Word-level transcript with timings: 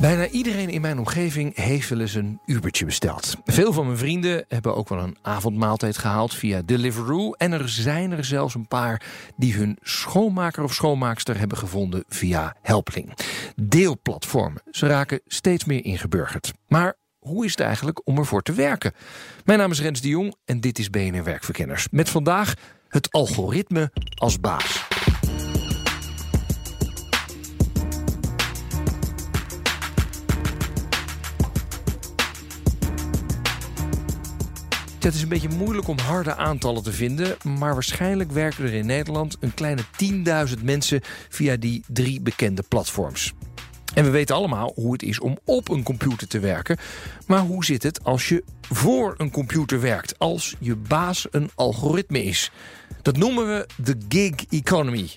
Bijna 0.00 0.28
iedereen 0.28 0.68
in 0.68 0.80
mijn 0.80 0.98
omgeving 0.98 1.56
heeft 1.56 1.88
wel 1.88 2.00
eens 2.00 2.14
een 2.14 2.40
Ubertje 2.46 2.84
besteld. 2.84 3.36
Veel 3.44 3.72
van 3.72 3.86
mijn 3.86 3.98
vrienden 3.98 4.44
hebben 4.48 4.76
ook 4.76 4.88
wel 4.88 4.98
een 4.98 5.16
avondmaaltijd 5.22 5.98
gehaald 5.98 6.34
via 6.34 6.62
Deliveroo. 6.64 7.32
En 7.32 7.52
er 7.52 7.68
zijn 7.68 8.12
er 8.12 8.24
zelfs 8.24 8.54
een 8.54 8.68
paar 8.68 9.02
die 9.36 9.54
hun 9.54 9.78
schoonmaker 9.82 10.62
of 10.62 10.74
schoonmaakster 10.74 11.38
hebben 11.38 11.58
gevonden 11.58 12.04
via 12.08 12.56
Helpling. 12.62 13.12
Deelplatformen. 13.62 14.62
Ze 14.70 14.86
raken 14.86 15.20
steeds 15.26 15.64
meer 15.64 15.84
ingeburgerd. 15.84 16.52
Maar 16.68 16.96
hoe 17.18 17.44
is 17.44 17.50
het 17.50 17.60
eigenlijk 17.60 18.00
om 18.04 18.18
ervoor 18.18 18.42
te 18.42 18.52
werken? 18.52 18.92
Mijn 19.44 19.58
naam 19.58 19.70
is 19.70 19.80
Rens 19.80 20.00
de 20.00 20.08
Jong 20.08 20.34
en 20.44 20.60
dit 20.60 20.78
is 20.78 20.90
BNR 20.90 21.24
Werkverkenners. 21.24 21.88
Met 21.90 22.08
vandaag 22.08 22.54
het 22.88 23.10
algoritme 23.12 23.90
als 24.14 24.40
baas. 24.40 24.85
Het 35.06 35.14
is 35.14 35.22
een 35.22 35.28
beetje 35.28 35.48
moeilijk 35.48 35.88
om 35.88 35.98
harde 35.98 36.36
aantallen 36.36 36.82
te 36.82 36.92
vinden, 36.92 37.36
maar 37.44 37.72
waarschijnlijk 37.72 38.32
werken 38.32 38.64
er 38.64 38.72
in 38.72 38.86
Nederland 38.86 39.36
een 39.40 39.54
kleine 39.54 39.82
10.000 40.56 40.64
mensen 40.64 41.00
via 41.28 41.56
die 41.56 41.84
drie 41.86 42.20
bekende 42.20 42.62
platforms. 42.68 43.32
En 43.94 44.04
we 44.04 44.10
weten 44.10 44.34
allemaal 44.34 44.72
hoe 44.74 44.92
het 44.92 45.02
is 45.02 45.20
om 45.20 45.38
op 45.44 45.68
een 45.68 45.82
computer 45.82 46.28
te 46.28 46.38
werken. 46.38 46.76
Maar 47.26 47.40
hoe 47.40 47.64
zit 47.64 47.82
het 47.82 48.04
als 48.04 48.28
je 48.28 48.44
voor 48.60 49.14
een 49.16 49.30
computer 49.30 49.80
werkt? 49.80 50.18
Als 50.18 50.56
je 50.58 50.76
baas 50.76 51.26
een 51.30 51.50
algoritme 51.54 52.24
is? 52.24 52.50
Dat 53.02 53.16
noemen 53.16 53.46
we 53.46 53.66
de 53.76 53.96
gig 54.08 54.34
economy. 54.50 55.10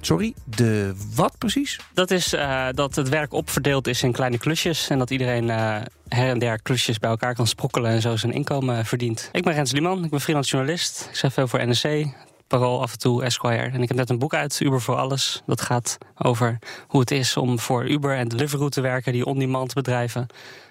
Sorry, 0.00 0.34
de 0.44 0.94
wat 1.14 1.38
precies? 1.38 1.80
Dat 1.94 2.10
is 2.10 2.34
uh, 2.34 2.66
dat 2.72 2.94
het 2.94 3.08
werk 3.08 3.32
opverdeeld 3.32 3.86
is 3.86 4.02
in 4.02 4.12
kleine 4.12 4.38
klusjes. 4.38 4.88
En 4.88 4.98
dat 4.98 5.10
iedereen 5.10 5.44
uh, 5.44 5.76
her 6.08 6.28
en 6.28 6.38
der 6.38 6.62
klusjes 6.62 6.98
bij 6.98 7.10
elkaar 7.10 7.34
kan 7.34 7.46
sprokkelen 7.46 7.90
en 7.90 8.00
zo 8.00 8.16
zijn 8.16 8.32
inkomen 8.32 8.86
verdient. 8.86 9.28
Ik 9.32 9.44
ben 9.44 9.54
Rens 9.54 9.72
Liman, 9.72 10.04
ik 10.04 10.10
ben 10.10 10.20
freelance 10.20 10.50
journalist. 10.50 11.06
Ik 11.10 11.16
schrijf 11.16 11.34
veel 11.34 11.48
voor 11.48 11.66
NRC, 11.66 12.06
Parool, 12.46 12.82
af 12.82 12.92
en 12.92 12.98
toe 12.98 13.24
Esquire. 13.24 13.70
En 13.70 13.82
ik 13.82 13.88
heb 13.88 13.96
net 13.96 14.10
een 14.10 14.18
boek 14.18 14.34
uit, 14.34 14.60
Uber 14.60 14.80
voor 14.80 14.96
Alles. 14.96 15.42
Dat 15.46 15.60
gaat 15.60 15.98
over 16.14 16.58
hoe 16.86 17.00
het 17.00 17.10
is 17.10 17.36
om 17.36 17.58
voor 17.58 17.88
Uber 17.88 18.16
en 18.16 18.28
Deliveroo 18.28 18.68
te 18.68 18.80
werken, 18.80 19.12
die 19.12 19.26
on-demand 19.26 19.74
bedrijven. 19.74 20.26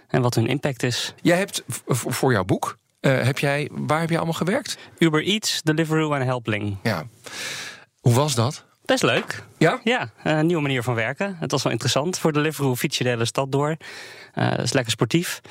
En 0.08 0.22
wat 0.22 0.36
hun 0.36 0.48
impact 0.48 0.84
is. 0.84 1.14
Jij 1.22 1.38
hebt 1.38 1.64
voor 1.88 2.31
jouw 2.31 2.44
boek, 2.44 2.78
uh, 3.02 3.22
heb 3.22 3.40
jij, 3.40 3.70
waar 3.72 4.00
heb 4.00 4.09
jij 4.09 4.18
allemaal 4.18 4.38
gewerkt? 4.38 4.78
Uber 4.98 5.23
Eats, 5.23 5.62
Deliveroo 5.62 6.14
en 6.14 6.22
Helpling. 6.22 6.78
Ja. 6.84 7.03
Hoe 8.00 8.14
was 8.14 8.36
dat? 8.36 8.66
Best 8.86 9.03
leuk. 9.03 9.44
Ja? 9.58 9.80
Ja, 9.83 10.09
een 10.23 10.45
nieuwe 10.45 10.61
manier 10.61 10.83
van 10.83 10.95
werken. 10.95 11.38
Het 11.39 11.52
was 11.52 11.64
wel 11.64 11.72
interessant. 11.72 12.19
Voor 12.19 12.33
Deliveroo 12.33 12.75
fiets 12.75 12.97
je 12.97 13.03
de 13.03 13.09
hele 13.09 13.25
stad 13.25 13.52
door. 13.52 13.78
Dat 14.33 14.59
is 14.59 14.73
lekker 14.73 14.91
sportief. 14.91 15.41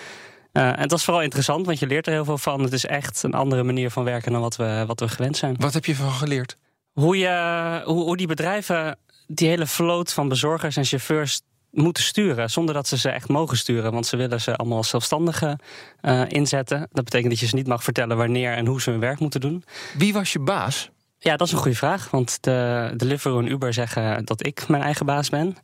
Uh, 0.52 0.66
en 0.66 0.80
het 0.80 0.90
was 0.90 1.04
vooral 1.04 1.22
interessant, 1.22 1.66
want 1.66 1.78
je 1.78 1.86
leert 1.86 2.06
er 2.06 2.12
heel 2.12 2.24
veel 2.24 2.38
van. 2.38 2.62
Het 2.62 2.72
is 2.72 2.86
echt 2.86 3.22
een 3.22 3.34
andere 3.34 3.62
manier 3.62 3.90
van 3.90 4.04
werken 4.04 4.32
dan 4.32 4.40
wat 4.40 4.56
we, 4.56 4.84
wat 4.86 5.00
we 5.00 5.08
gewend 5.08 5.36
zijn. 5.36 5.56
Wat 5.58 5.74
heb 5.74 5.84
je 5.84 5.94
van 5.94 6.10
geleerd? 6.10 6.56
Hoe, 6.92 7.18
je, 7.18 7.82
hoe, 7.84 8.02
hoe 8.02 8.16
die 8.16 8.26
bedrijven 8.26 8.98
die 9.26 9.48
hele 9.48 9.66
vloot 9.66 10.12
van 10.12 10.28
bezorgers 10.28 10.76
en 10.76 10.84
chauffeurs 10.84 11.40
moeten 11.70 12.02
sturen, 12.02 12.50
zonder 12.50 12.74
dat 12.74 12.88
ze 12.88 12.98
ze 12.98 13.08
echt 13.08 13.28
mogen 13.28 13.56
sturen. 13.56 13.92
Want 13.92 14.06
ze 14.06 14.16
willen 14.16 14.40
ze 14.40 14.56
allemaal 14.56 14.76
als 14.76 14.88
zelfstandigen 14.88 15.60
uh, 16.02 16.22
inzetten. 16.28 16.88
Dat 16.92 17.04
betekent 17.04 17.30
dat 17.30 17.40
je 17.40 17.46
ze 17.46 17.54
niet 17.54 17.66
mag 17.66 17.84
vertellen 17.84 18.16
wanneer 18.16 18.52
en 18.52 18.66
hoe 18.66 18.80
ze 18.80 18.90
hun 18.90 19.00
werk 19.00 19.18
moeten 19.18 19.40
doen. 19.40 19.64
Wie 19.96 20.12
was 20.12 20.32
je 20.32 20.38
baas? 20.38 20.90
Ja, 21.24 21.36
dat 21.36 21.46
is 21.46 21.52
een 21.52 21.58
goede 21.58 21.76
vraag. 21.76 22.10
Want 22.10 22.42
de 22.42 22.92
Deliveroo 22.96 23.38
en 23.38 23.50
Uber 23.50 23.72
zeggen 23.72 24.24
dat 24.24 24.46
ik 24.46 24.68
mijn 24.68 24.82
eigen 24.82 25.06
baas 25.06 25.28
ben. 25.28 25.56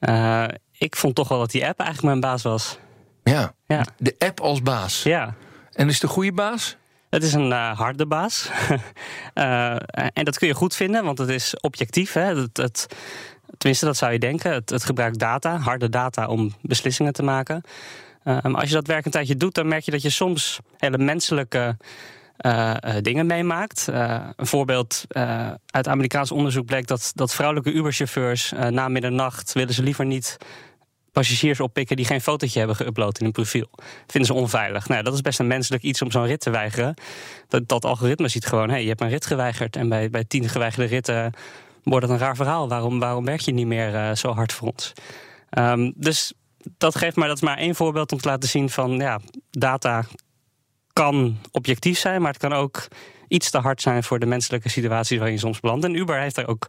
Uh, 0.00 0.44
ik 0.72 0.96
vond 0.96 1.14
toch 1.14 1.28
wel 1.28 1.38
dat 1.38 1.50
die 1.50 1.66
app 1.66 1.80
eigenlijk 1.80 2.08
mijn 2.08 2.32
baas 2.32 2.42
was. 2.42 2.78
Ja, 3.22 3.54
ja. 3.66 3.84
de 3.98 4.14
app 4.18 4.40
als 4.40 4.62
baas. 4.62 5.02
Ja. 5.02 5.34
En 5.72 5.88
is 5.88 5.94
het 5.94 6.02
een 6.02 6.08
goede 6.08 6.32
baas? 6.32 6.76
Het 7.10 7.22
is 7.22 7.32
een 7.32 7.50
uh, 7.50 7.78
harde 7.78 8.06
baas. 8.06 8.50
uh, 9.34 9.70
en 10.18 10.24
dat 10.24 10.38
kun 10.38 10.48
je 10.48 10.54
goed 10.54 10.74
vinden, 10.74 11.04
want 11.04 11.18
het 11.18 11.28
is 11.28 11.60
objectief. 11.60 12.12
Hè? 12.12 12.34
Het, 12.34 12.56
het, 12.56 12.86
tenminste, 13.58 13.86
dat 13.86 13.96
zou 13.96 14.12
je 14.12 14.18
denken. 14.18 14.52
Het, 14.52 14.70
het, 14.70 14.84
gebruikt 14.84 15.18
data, 15.18 15.56
harde 15.56 15.88
data, 15.88 16.26
om 16.26 16.54
beslissingen 16.60 17.12
te 17.12 17.22
maken. 17.22 17.62
Maar 18.22 18.54
als 18.54 18.68
je 18.68 18.74
dat 18.74 18.86
werk 18.86 19.04
een 19.04 19.10
tijdje 19.10 19.36
doet, 19.36 19.54
dan 19.54 19.68
merk 19.68 19.84
je 19.84 19.90
dat 19.90 20.02
je 20.02 20.10
soms 20.10 20.58
hele 20.76 20.98
menselijke 20.98 21.76
uh, 22.40 22.74
uh, 22.84 22.94
dingen 23.00 23.26
meemaakt. 23.26 23.86
Uh, 23.90 24.28
een 24.36 24.46
voorbeeld 24.46 25.04
uit 25.66 25.88
Amerikaans 25.88 26.30
onderzoek 26.30 26.66
bleek 26.66 26.86
dat, 26.86 27.12
dat 27.14 27.34
vrouwelijke 27.34 27.72
Uberchauffeurs 27.72 28.52
na 28.70 28.88
middernacht 28.88 29.52
willen 29.52 29.74
ze 29.74 29.82
liever 29.82 30.06
niet 30.06 30.36
passagiers 31.12 31.60
oppikken 31.60 31.96
die 31.96 32.04
geen 32.04 32.20
fotootje 32.20 32.58
hebben 32.58 32.76
geüpload 32.76 33.18
in 33.18 33.24
hun 33.24 33.32
profiel. 33.32 33.70
Vinden 34.06 34.34
ze 34.34 34.34
onveilig. 34.34 34.88
Nou, 34.88 35.02
dat 35.02 35.14
is 35.14 35.20
best 35.20 35.38
een 35.38 35.46
menselijk 35.46 35.82
iets 35.82 36.02
om 36.02 36.10
zo'n 36.10 36.26
rit 36.26 36.40
te 36.40 36.50
weigeren. 36.50 36.94
Dat, 37.48 37.68
dat 37.68 37.84
algoritme 37.84 38.28
ziet 38.28 38.46
gewoon, 38.46 38.68
hé, 38.68 38.72
hey, 38.72 38.82
je 38.82 38.88
hebt 38.88 39.00
een 39.00 39.08
rit 39.08 39.26
geweigerd. 39.26 39.76
En 39.76 39.88
bij, 39.88 40.10
bij 40.10 40.24
tien 40.24 40.48
geweigerde 40.48 40.88
ritten 40.88 41.32
wordt 41.82 42.06
het 42.06 42.14
een 42.14 42.26
raar 42.26 42.36
verhaal. 42.36 42.68
Waarom, 42.68 42.98
waarom 42.98 43.24
werk 43.24 43.40
je 43.40 43.52
niet 43.52 43.66
meer 43.66 44.16
zo 44.16 44.32
hard 44.32 44.52
voor 44.52 44.68
ons? 44.68 44.92
Um, 45.58 45.92
dus 45.96 46.32
dat 46.78 46.96
geeft 46.96 47.16
maar, 47.16 47.28
dat 47.28 47.36
is 47.36 47.42
maar 47.42 47.58
één 47.58 47.74
voorbeeld 47.74 48.12
om 48.12 48.18
te 48.18 48.28
laten 48.28 48.48
zien 48.48 48.70
van, 48.70 48.90
ja, 48.90 49.20
data 49.50 50.04
kan 50.96 51.38
objectief 51.52 51.98
zijn, 51.98 52.20
maar 52.20 52.32
het 52.32 52.40
kan 52.40 52.52
ook 52.52 52.88
iets 53.28 53.50
te 53.50 53.58
hard 53.58 53.80
zijn 53.82 54.02
voor 54.02 54.18
de 54.18 54.26
menselijke 54.26 54.68
situaties 54.68 55.16
waarin 55.16 55.34
je 55.34 55.40
soms 55.40 55.60
belandt. 55.60 55.84
En 55.84 55.94
Uber 55.94 56.20
heeft 56.20 56.34
daar 56.34 56.46
ook 56.46 56.66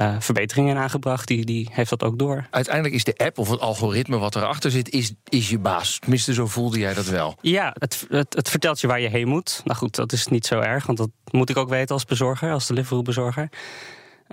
uh, 0.00 0.16
verbeteringen 0.18 0.76
in 0.76 0.82
aangebracht. 0.82 1.28
Die, 1.28 1.44
die 1.44 1.68
heeft 1.72 1.90
dat 1.90 2.02
ook 2.02 2.18
door. 2.18 2.46
Uiteindelijk 2.50 2.94
is 2.94 3.04
de 3.04 3.16
app 3.16 3.38
of 3.38 3.50
het 3.50 3.60
algoritme 3.60 4.18
wat 4.18 4.36
erachter 4.36 4.70
zit, 4.70 4.88
is, 4.88 5.12
is 5.28 5.48
je 5.48 5.58
baas. 5.58 5.98
Tenminste, 5.98 6.34
zo 6.34 6.46
voelde 6.46 6.78
jij 6.78 6.94
dat 6.94 7.06
wel. 7.06 7.36
Ja, 7.40 7.74
het, 7.78 8.06
het, 8.08 8.34
het 8.34 8.48
vertelt 8.48 8.80
je 8.80 8.86
waar 8.86 9.00
je 9.00 9.08
heen 9.08 9.28
moet. 9.28 9.60
Nou 9.64 9.78
goed, 9.78 9.94
dat 9.94 10.12
is 10.12 10.26
niet 10.26 10.46
zo 10.46 10.60
erg, 10.60 10.86
want 10.86 10.98
dat 10.98 11.10
moet 11.30 11.50
ik 11.50 11.56
ook 11.56 11.68
weten 11.68 11.94
als 11.94 12.04
bezorger, 12.04 12.52
als 12.52 12.66
Deliveroo-bezorger. 12.66 13.48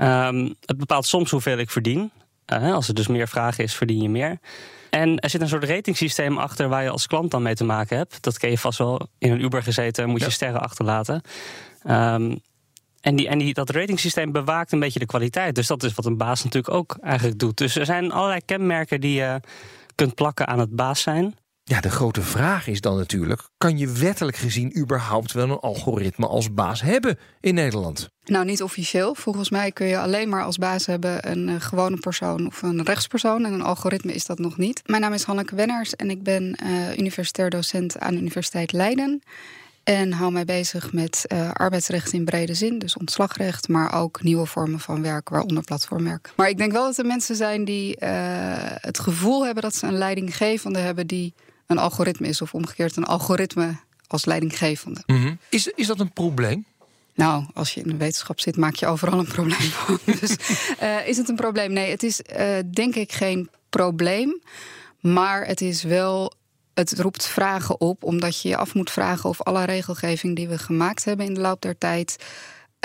Um, 0.01 0.55
het 0.65 0.77
bepaalt 0.77 1.05
soms 1.05 1.31
hoeveel 1.31 1.57
ik 1.57 1.69
verdien. 1.69 2.11
Uh, 2.53 2.73
als 2.73 2.87
er 2.87 2.93
dus 2.93 3.07
meer 3.07 3.27
vraag 3.27 3.57
is, 3.57 3.73
verdien 3.75 4.01
je 4.01 4.09
meer. 4.09 4.39
En 4.97 5.19
er 5.19 5.29
zit 5.29 5.41
een 5.41 5.47
soort 5.47 5.63
ratingsysteem 5.63 6.37
achter 6.37 6.69
waar 6.69 6.83
je 6.83 6.89
als 6.89 7.07
klant 7.07 7.31
dan 7.31 7.41
mee 7.41 7.55
te 7.55 7.63
maken 7.63 7.97
hebt. 7.97 8.23
Dat 8.23 8.37
ken 8.37 8.49
je 8.49 8.57
vast 8.57 8.77
wel. 8.77 9.07
In 9.17 9.31
een 9.31 9.43
Uber 9.43 9.63
gezeten 9.63 10.09
moet 10.09 10.19
je 10.19 10.25
ja. 10.25 10.31
sterren 10.31 10.61
achterlaten. 10.61 11.21
Um, 11.89 12.39
en, 13.01 13.15
die, 13.15 13.27
en 13.27 13.37
die, 13.37 13.53
dat 13.53 13.69
ratingsysteem 13.69 14.31
bewaakt 14.31 14.71
een 14.71 14.79
beetje 14.79 14.99
de 14.99 15.05
kwaliteit. 15.05 15.55
Dus 15.55 15.67
dat 15.67 15.83
is 15.83 15.93
wat 15.93 16.05
een 16.05 16.17
baas 16.17 16.43
natuurlijk 16.43 16.73
ook 16.73 16.97
eigenlijk 17.01 17.39
doet. 17.39 17.57
Dus 17.57 17.75
er 17.75 17.85
zijn 17.85 18.11
allerlei 18.11 18.41
kenmerken 18.45 19.01
die 19.01 19.13
je 19.13 19.39
kunt 19.95 20.15
plakken 20.15 20.47
aan 20.47 20.59
het 20.59 20.75
baas 20.75 21.01
zijn. 21.01 21.35
Ja, 21.69 21.81
de 21.81 21.89
grote 21.89 22.21
vraag 22.21 22.67
is 22.67 22.81
dan 22.81 22.97
natuurlijk: 22.97 23.41
kan 23.57 23.77
je 23.77 23.91
wettelijk 23.91 24.37
gezien 24.37 24.77
überhaupt 24.77 25.31
wel 25.31 25.49
een 25.49 25.59
algoritme 25.59 26.27
als 26.27 26.53
baas 26.53 26.81
hebben 26.81 27.17
in 27.39 27.53
Nederland? 27.53 28.09
Nou, 28.25 28.45
niet 28.45 28.63
officieel. 28.63 29.15
Volgens 29.15 29.49
mij 29.49 29.71
kun 29.71 29.87
je 29.87 29.99
alleen 29.99 30.29
maar 30.29 30.43
als 30.43 30.57
baas 30.57 30.85
hebben 30.85 31.31
een 31.31 31.47
uh, 31.47 31.55
gewone 31.59 31.97
persoon 31.97 32.47
of 32.47 32.61
een 32.61 32.83
rechtspersoon. 32.83 33.45
En 33.45 33.53
een 33.53 33.61
algoritme 33.61 34.13
is 34.13 34.25
dat 34.25 34.39
nog 34.39 34.57
niet. 34.57 34.81
Mijn 34.85 35.01
naam 35.01 35.13
is 35.13 35.23
Hanneke 35.23 35.55
Wenners 35.55 35.95
en 35.95 36.09
ik 36.09 36.23
ben 36.23 36.57
uh, 36.63 36.97
universitair 36.97 37.49
docent 37.49 37.99
aan 37.99 38.13
de 38.13 38.19
Universiteit 38.19 38.71
Leiden. 38.71 39.21
En 39.83 40.11
hou 40.11 40.31
mij 40.31 40.45
bezig 40.45 40.93
met 40.93 41.25
uh, 41.27 41.51
arbeidsrecht 41.51 42.13
in 42.13 42.25
brede 42.25 42.53
zin, 42.53 42.79
dus 42.79 42.97
ontslagrecht, 42.97 43.67
maar 43.67 43.93
ook 43.93 44.23
nieuwe 44.23 44.45
vormen 44.45 44.79
van 44.79 45.01
werk, 45.01 45.29
waaronder 45.29 45.63
platformwerk. 45.63 46.31
Maar 46.35 46.49
ik 46.49 46.57
denk 46.57 46.71
wel 46.71 46.83
dat 46.83 46.97
er 46.97 47.05
mensen 47.05 47.35
zijn 47.35 47.65
die 47.65 47.95
het 48.79 48.99
gevoel 48.99 49.45
hebben 49.45 49.63
dat 49.63 49.75
ze 49.75 49.87
een 49.87 49.97
leidinggevende 49.97 50.79
hebben 50.79 51.07
die 51.07 51.33
een 51.67 51.77
algoritme 51.77 52.27
is, 52.27 52.41
of 52.41 52.53
omgekeerd 52.53 52.95
een 52.95 53.05
algoritme 53.05 53.75
als 54.07 54.25
leidinggevende. 54.25 55.03
Mm 55.05 55.21
-hmm. 55.21 55.39
is, 55.49 55.67
is 55.67 55.87
dat 55.87 55.99
een 55.99 56.11
probleem? 56.11 56.65
Nou, 57.17 57.45
als 57.53 57.73
je 57.73 57.81
in 57.81 57.87
de 57.87 57.97
wetenschap 57.97 58.39
zit, 58.39 58.57
maak 58.57 58.75
je 58.75 58.87
overal 58.87 59.19
een 59.19 59.27
probleem 59.27 59.69
van. 59.85 59.99
dus 60.05 60.35
uh, 60.81 61.07
is 61.07 61.17
het 61.17 61.29
een 61.29 61.35
probleem? 61.35 61.73
Nee, 61.73 61.91
het 61.91 62.03
is 62.03 62.21
uh, 62.39 62.57
denk 62.73 62.95
ik 62.95 63.11
geen 63.11 63.49
probleem. 63.69 64.41
Maar 64.99 65.45
het 65.45 65.61
is 65.61 65.83
wel. 65.83 66.33
Het 66.73 66.99
roept 66.99 67.27
vragen 67.27 67.81
op, 67.81 68.03
omdat 68.03 68.41
je 68.41 68.49
je 68.49 68.57
af 68.57 68.73
moet 68.73 68.91
vragen 68.91 69.29
of 69.29 69.41
alle 69.41 69.63
regelgeving 69.63 70.35
die 70.35 70.47
we 70.47 70.57
gemaakt 70.57 71.03
hebben 71.03 71.25
in 71.25 71.33
de 71.33 71.41
loop 71.41 71.61
der 71.61 71.77
tijd. 71.77 72.15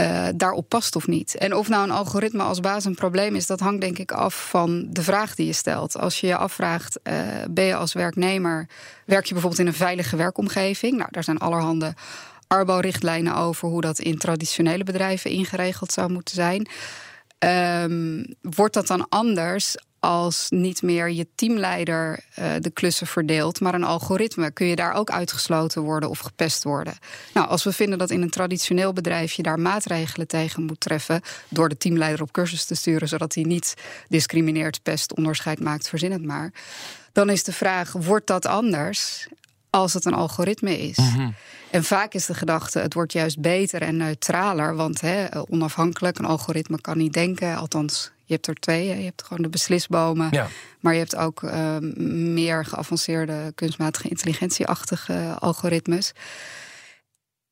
Uh, 0.02 0.28
daarop 0.34 0.68
past 0.68 0.96
of 0.96 1.06
niet. 1.06 1.36
En 1.36 1.54
of 1.54 1.68
nou 1.68 1.82
een 1.82 1.90
algoritme 1.90 2.42
als 2.42 2.60
baas 2.60 2.84
een 2.84 2.94
probleem 2.94 3.34
is, 3.34 3.46
dat 3.46 3.60
hangt 3.60 3.80
denk 3.80 3.98
ik 3.98 4.12
af 4.12 4.48
van 4.48 4.86
de 4.90 5.02
vraag 5.02 5.34
die 5.34 5.46
je 5.46 5.52
stelt. 5.52 5.98
Als 5.98 6.20
je 6.20 6.26
je 6.26 6.36
afvraagt, 6.36 6.98
uh, 7.02 7.14
ben 7.50 7.64
je 7.64 7.74
als 7.74 7.92
werknemer, 7.92 8.68
werk 9.06 9.24
je 9.24 9.32
bijvoorbeeld 9.32 9.62
in 9.62 9.66
een 9.66 9.74
veilige 9.74 10.16
werkomgeving? 10.16 10.96
Nou, 10.96 11.08
daar 11.10 11.24
zijn 11.24 11.38
allerhande 11.38 11.94
Arbo-richtlijnen 12.46 13.36
over 13.36 13.68
hoe 13.68 13.80
dat 13.80 13.98
in 13.98 14.18
traditionele 14.18 14.84
bedrijven 14.84 15.30
ingeregeld 15.30 15.92
zou 15.92 16.12
moeten 16.12 16.34
zijn. 16.34 16.68
Um, 17.82 18.34
wordt 18.40 18.74
dat 18.74 18.86
dan 18.86 19.08
anders 19.08 19.76
als 20.04 20.46
niet 20.50 20.82
meer 20.82 21.10
je 21.10 21.26
teamleider 21.34 22.24
uh, 22.38 22.52
de 22.60 22.70
klussen 22.70 23.06
verdeelt, 23.06 23.60
maar 23.60 23.74
een 23.74 23.84
algoritme, 23.84 24.50
kun 24.50 24.66
je 24.66 24.76
daar 24.76 24.92
ook 24.92 25.10
uitgesloten 25.10 25.82
worden 25.82 26.08
of 26.08 26.18
gepest 26.18 26.64
worden. 26.64 26.94
Nou, 27.34 27.48
als 27.48 27.64
we 27.64 27.72
vinden 27.72 27.98
dat 27.98 28.10
in 28.10 28.22
een 28.22 28.30
traditioneel 28.30 28.92
bedrijf 28.92 29.32
je 29.32 29.42
daar 29.42 29.60
maatregelen 29.60 30.26
tegen 30.26 30.62
moet 30.62 30.80
treffen 30.80 31.20
door 31.48 31.68
de 31.68 31.76
teamleider 31.76 32.22
op 32.22 32.32
cursus 32.32 32.64
te 32.64 32.74
sturen, 32.74 33.08
zodat 33.08 33.34
hij 33.34 33.44
niet 33.44 33.74
discrimineert, 34.08 34.82
pest, 34.82 35.14
onderscheid 35.14 35.60
maakt, 35.60 35.88
verzin 35.88 36.12
het 36.12 36.24
maar. 36.24 36.52
Dan 37.12 37.30
is 37.30 37.44
de 37.44 37.52
vraag: 37.52 37.92
wordt 37.92 38.26
dat 38.26 38.46
anders? 38.46 39.28
als 39.72 39.92
het 39.92 40.04
een 40.04 40.14
algoritme 40.14 40.78
is. 40.78 40.96
Mm 40.96 41.34
En 41.70 41.84
vaak 41.84 42.14
is 42.14 42.26
de 42.26 42.34
gedachte, 42.34 42.78
het 42.78 42.94
wordt 42.94 43.12
juist 43.12 43.40
beter 43.40 43.82
en 43.82 43.96
neutraler. 43.96 44.76
Want 44.76 45.00
hè, 45.00 45.26
onafhankelijk, 45.48 46.18
een 46.18 46.24
algoritme 46.24 46.80
kan 46.80 46.98
niet 46.98 47.12
denken. 47.12 47.56
Althans, 47.56 48.11
je 48.24 48.34
hebt 48.34 48.46
er 48.46 48.54
twee. 48.54 48.86
Je 48.86 49.04
hebt 49.04 49.22
gewoon 49.22 49.42
de 49.42 49.48
beslisbomen. 49.48 50.28
Ja. 50.30 50.48
Maar 50.80 50.92
je 50.92 50.98
hebt 50.98 51.16
ook 51.16 51.42
uh, 51.42 51.76
meer 52.34 52.64
geavanceerde 52.64 53.52
kunstmatige 53.54 54.08
intelligentieachtige 54.08 55.36
algoritmes. 55.38 56.12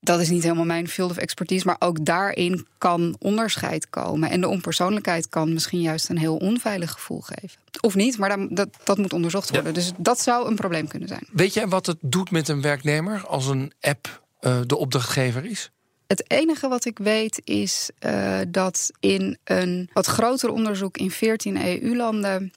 Dat 0.00 0.20
is 0.20 0.28
niet 0.28 0.42
helemaal 0.42 0.64
mijn 0.64 0.88
field 0.88 1.10
of 1.10 1.16
expertise, 1.16 1.66
maar 1.66 1.76
ook 1.78 2.04
daarin 2.04 2.66
kan 2.78 3.16
onderscheid 3.18 3.90
komen. 3.90 4.30
En 4.30 4.40
de 4.40 4.48
onpersoonlijkheid 4.48 5.28
kan 5.28 5.52
misschien 5.52 5.80
juist 5.80 6.08
een 6.08 6.18
heel 6.18 6.36
onveilig 6.36 6.92
gevoel 6.92 7.20
geven. 7.20 7.60
Of 7.80 7.94
niet, 7.94 8.18
maar 8.18 8.48
dat, 8.50 8.68
dat 8.84 8.98
moet 8.98 9.12
onderzocht 9.12 9.50
worden. 9.50 9.74
Dus 9.74 9.92
dat 9.96 10.20
zou 10.20 10.48
een 10.48 10.54
probleem 10.54 10.88
kunnen 10.88 11.08
zijn. 11.08 11.26
Weet 11.32 11.54
jij 11.54 11.68
wat 11.68 11.86
het 11.86 11.98
doet 12.00 12.30
met 12.30 12.48
een 12.48 12.60
werknemer 12.60 13.26
als 13.26 13.46
een 13.46 13.72
app 13.80 14.22
uh, 14.40 14.60
de 14.66 14.76
opdrachtgever 14.76 15.44
is? 15.44 15.70
Het 16.10 16.30
enige 16.30 16.68
wat 16.68 16.84
ik 16.84 16.98
weet 16.98 17.40
is 17.44 17.90
uh, 18.00 18.38
dat 18.48 18.90
in 19.00 19.38
een 19.44 19.90
wat 19.92 20.06
groter 20.06 20.50
onderzoek 20.50 20.96
in 20.96 21.10
14 21.10 21.82
EU-landen 21.82 22.52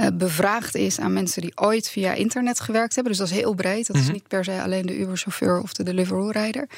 uh, 0.00 0.06
bevraagd 0.14 0.74
is 0.74 0.98
aan 0.98 1.12
mensen 1.12 1.42
die 1.42 1.52
ooit 1.54 1.88
via 1.88 2.12
internet 2.12 2.60
gewerkt 2.60 2.94
hebben. 2.94 3.12
Dus 3.12 3.20
dat 3.20 3.30
is 3.30 3.42
heel 3.42 3.54
breed. 3.54 3.86
Dat 3.86 3.96
is 3.96 4.02
mhm. 4.02 4.12
niet 4.12 4.28
per 4.28 4.44
se 4.44 4.62
alleen 4.62 4.86
de 4.86 4.98
Uber-chauffeur 4.98 5.60
of 5.60 5.72
de 5.72 5.82
Deliveroo-rijder. 5.82 6.68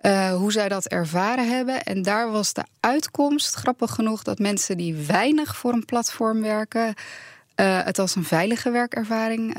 Uh, 0.00 0.34
hoe 0.34 0.52
zij 0.52 0.68
dat 0.68 0.86
ervaren 0.86 1.48
hebben. 1.48 1.82
En 1.82 2.02
daar 2.02 2.30
was 2.30 2.52
de 2.52 2.64
uitkomst, 2.80 3.54
grappig 3.54 3.90
genoeg, 3.90 4.22
dat 4.22 4.38
mensen 4.38 4.76
die 4.76 4.94
weinig 4.94 5.56
voor 5.56 5.72
een 5.72 5.84
platform 5.84 6.42
werken, 6.42 6.86
uh, 6.86 7.84
het 7.84 7.98
als 7.98 8.14
een 8.14 8.24
veilige 8.24 8.70
werkervaring 8.70 9.56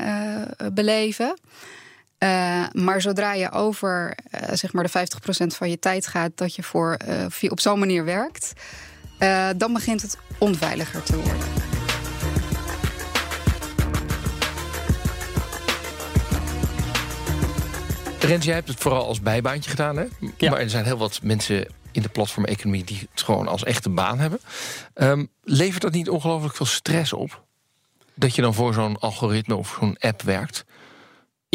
beleven. 0.72 1.36
Maar 2.72 3.00
zodra 3.00 3.32
je 3.32 3.50
over 3.50 4.16
zeg 4.52 4.72
maar 4.72 4.84
de 4.84 5.06
50% 5.44 5.46
van 5.46 5.70
je 5.70 5.78
tijd 5.78 6.06
gaat 6.06 6.30
dat 6.34 6.54
je 6.54 6.62
voor, 6.62 6.96
op 7.48 7.60
zo'n 7.60 7.78
manier 7.78 8.04
werkt, 8.04 8.52
dan 9.56 9.72
begint 9.72 10.02
het 10.02 10.18
onveiliger 10.38 11.02
te 11.02 11.16
worden. 11.16 11.66
Rens, 18.26 18.44
jij 18.44 18.54
hebt 18.54 18.68
het 18.68 18.78
vooral 18.78 19.06
als 19.06 19.20
bijbaantje 19.20 19.70
gedaan, 19.70 19.96
hè? 19.96 20.04
Ja. 20.36 20.50
Maar 20.50 20.60
er 20.60 20.70
zijn 20.70 20.84
heel 20.84 20.96
wat 20.96 21.20
mensen 21.22 21.66
in 21.92 22.02
de 22.02 22.08
platformeconomie 22.08 22.84
die 22.84 23.08
het 23.10 23.22
gewoon 23.22 23.48
als 23.48 23.64
echte 23.64 23.88
baan 23.88 24.18
hebben. 24.18 24.40
Um, 24.94 25.28
levert 25.42 25.82
dat 25.82 25.92
niet 25.92 26.08
ongelooflijk 26.08 26.56
veel 26.56 26.66
stress 26.66 27.12
op? 27.12 27.44
Dat 28.14 28.34
je 28.34 28.42
dan 28.42 28.54
voor 28.54 28.74
zo'n 28.74 28.98
algoritme 28.98 29.54
of 29.54 29.76
zo'n 29.80 29.96
app 29.98 30.22
werkt? 30.22 30.64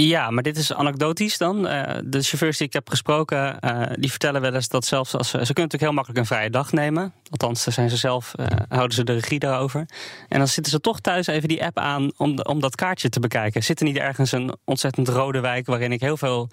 Ja, 0.08 0.30
maar 0.30 0.44
dit 0.44 0.58
is 0.58 0.74
anekdotisch 0.74 1.38
dan. 1.38 1.68
Uh, 1.68 1.84
de 2.04 2.22
chauffeurs 2.22 2.58
die 2.58 2.68
ik 2.68 2.74
heb 2.74 2.90
gesproken, 2.90 3.58
uh, 3.66 3.82
die 3.96 4.10
vertellen 4.10 4.42
wel 4.42 4.54
eens 4.54 4.68
dat 4.68 4.86
zelfs 4.86 5.16
als 5.16 5.30
ze, 5.30 5.38
ze 5.38 5.54
kunnen 5.54 5.64
natuurlijk 5.64 5.82
heel 5.82 5.92
makkelijk 5.92 6.20
een 6.20 6.36
vrije 6.36 6.50
dag 6.50 6.72
nemen. 6.72 7.14
Althans, 7.30 7.64
daar 7.64 7.74
zijn 7.74 7.90
ze 7.90 7.98
zelf, 7.98 8.34
uh, 8.40 8.46
houden 8.70 8.96
ze 8.96 9.04
de 9.04 9.14
regie 9.14 9.40
daarover. 9.40 9.86
En 10.28 10.38
dan 10.38 10.48
zitten 10.48 10.72
ze 10.72 10.80
toch 10.80 11.00
thuis 11.00 11.28
even 11.28 11.48
die 11.48 11.64
app 11.66 11.78
aan 11.78 12.12
om, 12.18 12.40
om 12.40 12.60
dat 12.60 12.76
kaartje 12.76 13.10
te 13.10 13.20
bekijken. 13.20 13.64
Zit 13.64 13.80
er 13.80 13.86
niet 13.86 13.98
ergens 13.98 14.32
een 14.32 14.56
ontzettend 14.66 15.08
rode 15.08 15.40
wijk 15.40 15.66
waarin 15.66 15.92
ik 15.92 16.02
heel 16.02 16.18
veel 16.18 16.50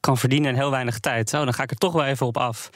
kan 0.00 0.18
verdienen 0.18 0.50
en 0.50 0.56
heel 0.56 0.70
weinig 0.70 0.98
tijd? 0.98 1.34
Oh, 1.34 1.40
dan 1.40 1.54
ga 1.54 1.62
ik 1.62 1.70
er 1.70 1.76
toch 1.76 1.92
wel 1.92 2.04
even 2.04 2.26
op 2.26 2.36
af. 2.36 2.70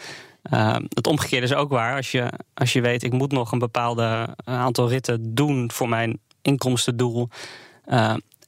het 0.88 1.06
omgekeerde 1.06 1.46
is 1.46 1.54
ook 1.54 1.70
waar. 1.70 1.96
Als 1.96 2.10
je, 2.10 2.32
als 2.54 2.72
je 2.72 2.80
weet, 2.80 3.02
ik 3.02 3.12
moet 3.12 3.32
nog 3.32 3.52
een 3.52 3.58
bepaalde 3.58 4.36
aantal 4.44 4.88
ritten 4.88 5.34
doen 5.34 5.70
voor 5.72 5.88
mijn 5.88 6.18
inkomstendoel 6.42 7.28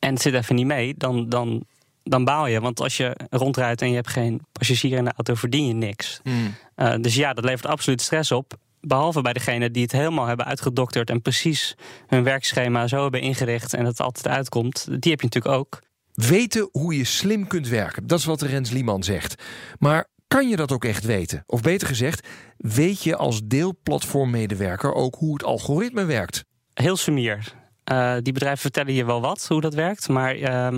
en 0.02 0.12
het 0.12 0.22
zit 0.22 0.34
even 0.34 0.54
niet 0.54 0.66
mee, 0.66 0.94
dan, 0.96 1.28
dan, 1.28 1.64
dan 2.02 2.24
baal 2.24 2.46
je. 2.46 2.60
Want 2.60 2.80
als 2.80 2.96
je 2.96 3.16
rondrijdt 3.30 3.82
en 3.82 3.88
je 3.88 3.94
hebt 3.94 4.08
geen 4.08 4.40
passagier 4.52 4.96
in 4.96 5.04
de 5.04 5.12
auto, 5.16 5.34
verdien 5.34 5.66
je 5.66 5.74
niks. 5.74 6.20
Hmm. 6.22 6.54
Uh, 6.76 6.94
dus 7.00 7.14
ja, 7.14 7.32
dat 7.32 7.44
levert 7.44 7.66
absoluut 7.66 8.00
stress 8.00 8.32
op. 8.32 8.54
Behalve 8.80 9.22
bij 9.22 9.32
degenen 9.32 9.72
die 9.72 9.82
het 9.82 9.92
helemaal 9.92 10.26
hebben 10.26 10.46
uitgedokterd 10.46 11.10
en 11.10 11.22
precies 11.22 11.74
hun 12.06 12.22
werkschema 12.22 12.86
zo 12.86 13.02
hebben 13.02 13.20
ingericht 13.20 13.74
en 13.74 13.84
dat 13.84 13.90
het 13.90 14.00
altijd 14.00 14.28
uitkomt. 14.28 14.86
Die 14.86 15.10
heb 15.10 15.20
je 15.20 15.26
natuurlijk 15.26 15.54
ook. 15.54 15.78
Weten 16.12 16.68
hoe 16.72 16.96
je 16.96 17.04
slim 17.04 17.46
kunt 17.46 17.68
werken, 17.68 18.06
dat 18.06 18.18
is 18.18 18.24
wat 18.24 18.42
Rens 18.42 18.70
Lieman 18.70 19.02
zegt. 19.02 19.42
Maar 19.78 20.08
kan 20.28 20.48
je 20.48 20.56
dat 20.56 20.72
ook 20.72 20.84
echt 20.84 21.04
weten? 21.04 21.42
Of 21.46 21.60
beter 21.60 21.88
gezegd, 21.88 22.28
weet 22.56 23.02
je 23.02 23.16
als 23.16 23.40
deelplatformmedewerker 23.44 24.94
ook 24.94 25.14
hoe 25.14 25.32
het 25.32 25.44
algoritme 25.44 26.04
werkt? 26.04 26.44
Heel 26.74 26.96
sumier. 26.96 27.61
Uh, 27.84 28.14
die 28.22 28.32
bedrijven 28.32 28.60
vertellen 28.60 28.94
je 28.94 29.04
wel 29.04 29.20
wat, 29.20 29.46
hoe 29.48 29.60
dat 29.60 29.74
werkt. 29.74 30.08
Maar 30.08 30.36
uh, 30.36 30.68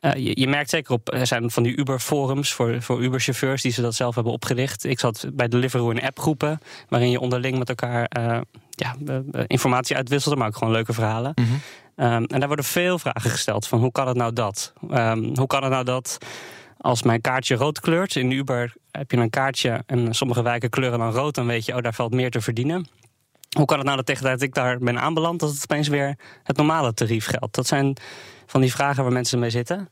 je, 0.00 0.40
je, 0.40 0.48
merkt 0.48 0.70
zeker 0.70 0.92
op, 0.92 1.12
er 1.12 1.26
zijn 1.26 1.50
van 1.50 1.62
die 1.62 1.76
Uber-forums 1.76 2.52
voor, 2.52 2.82
voor 2.82 3.02
Uber-chauffeurs 3.02 3.62
die 3.62 3.72
ze 3.72 3.82
dat 3.82 3.94
zelf 3.94 4.14
hebben 4.14 4.32
opgericht. 4.32 4.84
Ik 4.84 5.00
zat 5.00 5.26
bij 5.32 5.48
Deliveroo 5.48 5.90
in 5.90 6.02
appgroepen, 6.02 6.60
waarin 6.88 7.10
je 7.10 7.20
onderling 7.20 7.58
met 7.58 7.68
elkaar 7.68 8.10
uh, 8.18 8.40
ja, 8.70 8.96
informatie 9.46 9.96
uitwisselt, 9.96 10.38
maar 10.38 10.46
ook 10.46 10.56
gewoon 10.56 10.72
leuke 10.72 10.92
verhalen. 10.92 11.32
Mm 11.34 11.44
-hmm. 11.44 12.24
en 12.24 12.38
daar 12.38 12.46
worden 12.46 12.64
veel 12.64 12.98
vragen 12.98 13.30
gesteld 13.30 13.66
van 13.66 13.78
hoe 13.78 13.92
kan 13.92 14.08
het 14.08 14.16
nou 14.16 14.32
dat? 14.32 14.72
Um, 14.90 15.36
hoe 15.36 15.46
kan 15.46 15.62
het 15.62 15.72
nou 15.72 15.84
dat 15.84 16.18
als 16.80 17.02
mijn 17.02 17.20
kaartje 17.20 17.54
rood 17.54 17.80
kleurt, 17.80 18.16
in 18.16 18.30
Uber 18.30 18.72
heb 18.90 19.10
je 19.10 19.16
een 19.16 19.30
kaartje 19.30 19.82
en 19.86 20.14
sommige 20.14 20.42
wijken 20.42 20.70
kleuren 20.70 20.98
dan 20.98 21.12
rood, 21.12 21.34
dan 21.34 21.46
weet 21.46 21.64
je, 21.64 21.76
oh 21.76 21.82
daar 21.82 21.94
valt 21.94 22.12
meer 22.12 22.30
te 22.30 22.40
verdienen. 22.40 22.86
Hoe 23.56 23.66
kan 23.66 23.76
het 23.76 23.86
nou 23.86 23.96
dat 23.96 24.06
tegen 24.06 24.24
dat 24.24 24.42
ik 24.42 24.54
daar 24.54 24.78
ben 24.78 25.00
aanbeland, 25.00 25.40
dat 25.40 25.50
het 25.50 25.62
opeens 25.62 25.88
weer 25.88 26.16
het 26.42 26.56
normale 26.56 26.94
tarief 26.94 27.26
geldt? 27.26 27.54
Dat 27.54 27.66
zijn 27.66 27.96
van 28.46 28.60
die 28.60 28.72
vragen 28.72 29.02
waar 29.02 29.12
mensen 29.12 29.38
mee 29.38 29.50
zitten. 29.50 29.88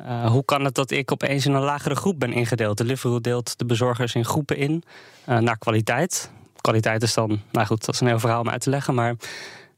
Uh, 0.00 0.30
hoe 0.30 0.44
kan 0.44 0.64
het 0.64 0.74
dat 0.74 0.90
ik 0.90 1.12
opeens 1.12 1.46
in 1.46 1.52
een 1.52 1.62
lagere 1.62 1.94
groep 1.94 2.18
ben 2.18 2.32
ingedeeld? 2.32 2.76
De 2.78 2.84
Deliveroo 2.84 3.20
deelt 3.20 3.58
de 3.58 3.64
bezorgers 3.64 4.14
in 4.14 4.24
groepen 4.24 4.56
in 4.56 4.82
uh, 5.28 5.38
naar 5.38 5.58
kwaliteit. 5.58 6.30
Kwaliteit 6.60 7.02
is 7.02 7.14
dan, 7.14 7.40
nou 7.52 7.66
goed, 7.66 7.84
dat 7.84 7.94
is 7.94 8.00
een 8.00 8.06
heel 8.06 8.18
verhaal 8.18 8.40
om 8.40 8.48
uit 8.48 8.60
te 8.60 8.70
leggen. 8.70 8.94
Maar 8.94 9.14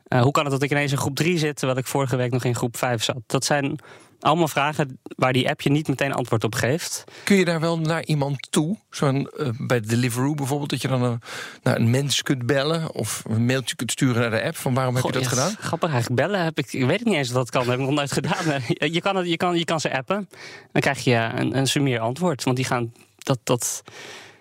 uh, 0.08 0.22
hoe 0.22 0.32
kan 0.32 0.42
het 0.42 0.52
dat 0.52 0.62
ik 0.62 0.70
ineens 0.70 0.92
in 0.92 0.98
groep 0.98 1.16
3 1.16 1.38
zit, 1.38 1.56
terwijl 1.56 1.78
ik 1.78 1.86
vorige 1.86 2.16
week 2.16 2.30
nog 2.30 2.44
in 2.44 2.54
groep 2.54 2.76
5 2.76 3.02
zat? 3.02 3.20
Dat 3.26 3.44
zijn 3.44 3.78
allemaal 4.20 4.48
vragen 4.48 4.98
waar 5.04 5.32
die 5.32 5.48
app 5.48 5.60
je 5.60 5.70
niet 5.70 5.88
meteen 5.88 6.12
antwoord 6.12 6.44
op 6.44 6.54
geeft. 6.54 7.04
Kun 7.24 7.36
je 7.36 7.44
daar 7.44 7.60
wel 7.60 7.78
naar 7.78 8.04
iemand 8.04 8.46
toe? 8.50 8.76
Zo'n 8.90 9.30
uh, 9.36 9.48
bij 9.58 9.80
Deliveroo 9.80 10.34
bijvoorbeeld, 10.34 10.70
dat 10.70 10.82
je 10.82 10.88
dan 10.88 11.02
een, 11.02 11.20
naar 11.62 11.76
een 11.76 11.90
mens 11.90 12.22
kunt 12.22 12.46
bellen 12.46 12.94
of 12.94 13.22
een 13.28 13.46
mailtje 13.46 13.76
kunt 13.76 13.90
sturen 13.90 14.20
naar 14.20 14.40
de 14.40 14.42
app 14.42 14.56
van 14.56 14.74
waarom 14.74 14.94
heb 14.94 15.04
je 15.04 15.12
dat 15.12 15.26
gedaan? 15.26 15.54
Grappig, 15.58 15.90
eigenlijk 15.90 16.20
bellen 16.20 16.44
heb 16.44 16.58
ik, 16.58 16.72
ik 16.72 16.86
weet 16.86 17.04
niet 17.04 17.14
eens 17.14 17.28
of 17.28 17.34
dat 17.34 17.50
kan, 17.50 17.60
dat 17.60 17.70
heb 17.70 17.80
ik 17.80 17.86
nog 17.86 17.94
nooit 17.94 18.12
gedaan. 18.12 18.62
Je 18.98 19.00
kan, 19.00 19.16
het, 19.16 19.26
je, 19.26 19.36
kan, 19.36 19.58
je 19.58 19.64
kan 19.64 19.80
ze 19.80 19.92
appen, 19.92 20.28
dan 20.72 20.82
krijg 20.82 21.04
je 21.04 21.30
een, 21.34 21.56
een 21.56 21.66
summier 21.66 22.00
antwoord, 22.00 22.44
want 22.44 22.56
die 22.56 22.64
gaan 22.64 22.92
dat. 23.18 23.38
dat 23.42 23.82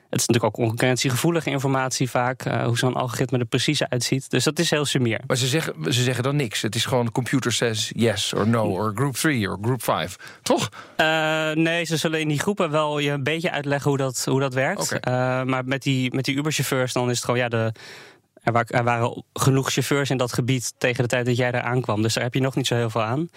het 0.10 0.20
is 0.20 0.28
natuurlijk 0.28 0.44
ook 0.44 0.68
concurrentiegevoelige 0.68 1.50
informatie 1.50 2.10
vaak, 2.10 2.46
uh, 2.46 2.66
hoe 2.66 2.78
zo'n 2.78 2.94
algoritme 2.94 3.38
er 3.38 3.46
precies 3.46 3.84
uitziet. 3.84 4.30
Dus 4.30 4.44
dat 4.44 4.60
is 4.60 4.70
heel 4.70 4.86
sumier. 4.86 5.20
Maar 5.28 5.38
ze 5.38 5.48
zeggen, 5.48 5.94
ze 5.94 6.04
zeggen 6.04 6.24
dan 6.24 6.36
niks. 6.36 6.62
Het 6.62 6.76
is 6.76 6.86
gewoon 6.86 7.12
computer 7.12 7.52
says 7.52 7.92
yes 7.96 8.34
or 8.34 8.48
no, 8.48 8.64
or 8.64 8.92
group 8.96 9.16
3 9.16 9.50
or 9.50 9.58
group 9.62 9.84
5. 9.84 10.16
Toch? 10.42 10.70
Uh, 10.98 11.52
nee, 11.52 11.84
ze 11.84 11.98
zullen 11.98 12.20
in 12.20 12.28
die 12.28 12.40
groepen 12.40 12.72
wel 12.72 13.00
je 13.00 13.12
een 13.12 13.24
beetje 13.24 13.52
uitleggen 13.52 13.90
hoe 13.90 13.98
dat, 13.98 14.26
hoe 14.26 14.40
dat 14.40 14.54
werkt. 14.54 14.94
Okay. 14.94 15.40
Uh, 15.40 15.46
maar 15.46 15.66
met 15.66 15.84
die, 15.84 16.16
met 16.16 16.26
die 16.26 16.36
Uber-chauffeurs 16.36 16.94
dan 16.94 17.10
is 17.10 17.16
het 17.16 17.26
gewoon, 17.26 17.40
ja, 17.40 17.48
de, 17.50 17.72
er, 18.44 18.84
waren 18.84 19.24
genoeg 19.34 19.72
chauffeurs 19.72 20.10
in 20.10 20.18
dat 20.18 20.34
gebied 20.34 20.74
tegen 20.78 21.04
de 21.04 21.10
tijd 21.10 21.26
dat 21.26 21.38
jij 21.38 21.52
daar 21.52 21.62
aankwam. 21.62 22.02
Dus 22.02 22.14
daar 22.14 22.24
heb 22.24 22.34
je 22.34 22.42
nog 22.42 22.56
niet 22.56 22.68
zo 22.68 22.76
heel 22.76 22.90
veel 22.90 23.04
aan. 23.04 23.30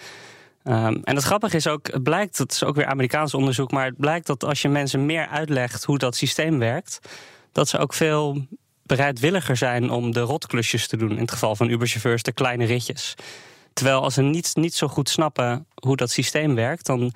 Um, 0.63 1.01
en 1.03 1.15
het 1.15 1.23
grappige 1.23 1.55
is 1.55 1.67
ook, 1.67 1.87
het 1.91 2.03
blijkt, 2.03 2.37
het 2.37 2.51
is 2.51 2.63
ook 2.63 2.75
weer 2.75 2.85
Amerikaans 2.85 3.33
onderzoek, 3.33 3.71
maar 3.71 3.85
het 3.85 3.97
blijkt 3.97 4.27
dat 4.27 4.43
als 4.43 4.61
je 4.61 4.69
mensen 4.69 5.05
meer 5.05 5.27
uitlegt 5.27 5.83
hoe 5.83 5.97
dat 5.97 6.15
systeem 6.15 6.59
werkt, 6.59 6.99
dat 7.51 7.67
ze 7.67 7.77
ook 7.77 7.93
veel 7.93 8.47
bereidwilliger 8.83 9.57
zijn 9.57 9.89
om 9.89 10.11
de 10.11 10.19
rotklusjes 10.19 10.87
te 10.87 10.97
doen. 10.97 11.11
In 11.11 11.17
het 11.17 11.31
geval 11.31 11.55
van 11.55 11.69
Uberchauffeurs, 11.69 12.23
de 12.23 12.31
kleine 12.31 12.65
ritjes. 12.65 13.15
Terwijl 13.73 14.01
als 14.01 14.13
ze 14.13 14.21
niet, 14.21 14.51
niet 14.55 14.73
zo 14.73 14.87
goed 14.87 15.09
snappen 15.09 15.65
hoe 15.75 15.95
dat 15.95 16.09
systeem 16.09 16.55
werkt, 16.55 16.85
dan 16.85 17.13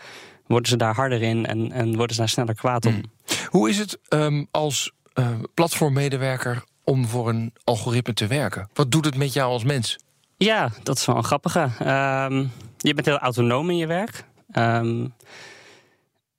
worden 0.48 0.70
ze 0.70 0.78
daar 0.78 0.96
harder 0.96 1.22
in 1.22 1.46
en, 1.46 1.72
en 1.72 1.96
worden 1.96 2.16
ze 2.16 2.22
daar 2.22 2.30
sneller 2.30 2.56
kwaad 2.56 2.86
om. 2.86 2.94
Hmm. 2.94 3.04
Hoe 3.50 3.70
is 3.70 3.78
het 3.78 4.00
um, 4.10 4.48
als 4.52 4.92
uh, 5.14 5.30
platformmedewerker 5.54 6.64
om 6.84 7.08
voor 7.08 7.30
een 7.30 7.54
algoritme 7.64 8.14
te 8.14 8.28
werken? 8.28 8.70
Wat 8.74 8.92
doet 8.92 9.06
het 9.06 9.18
met 9.18 9.34
jou 9.34 9.52
als 9.52 9.64
mens? 9.64 9.98
Ja, 10.38 10.72
dat 10.84 10.98
is 10.98 11.06
wel 11.06 11.16
een 11.16 11.24
grappige. 11.24 11.62
Um, 11.62 12.52
je 12.78 12.94
bent 12.94 13.06
heel 13.06 13.18
autonoom 13.18 13.70
in 13.70 13.78
je 13.78 13.88
werk. 13.88 14.24
Um, 14.54 15.14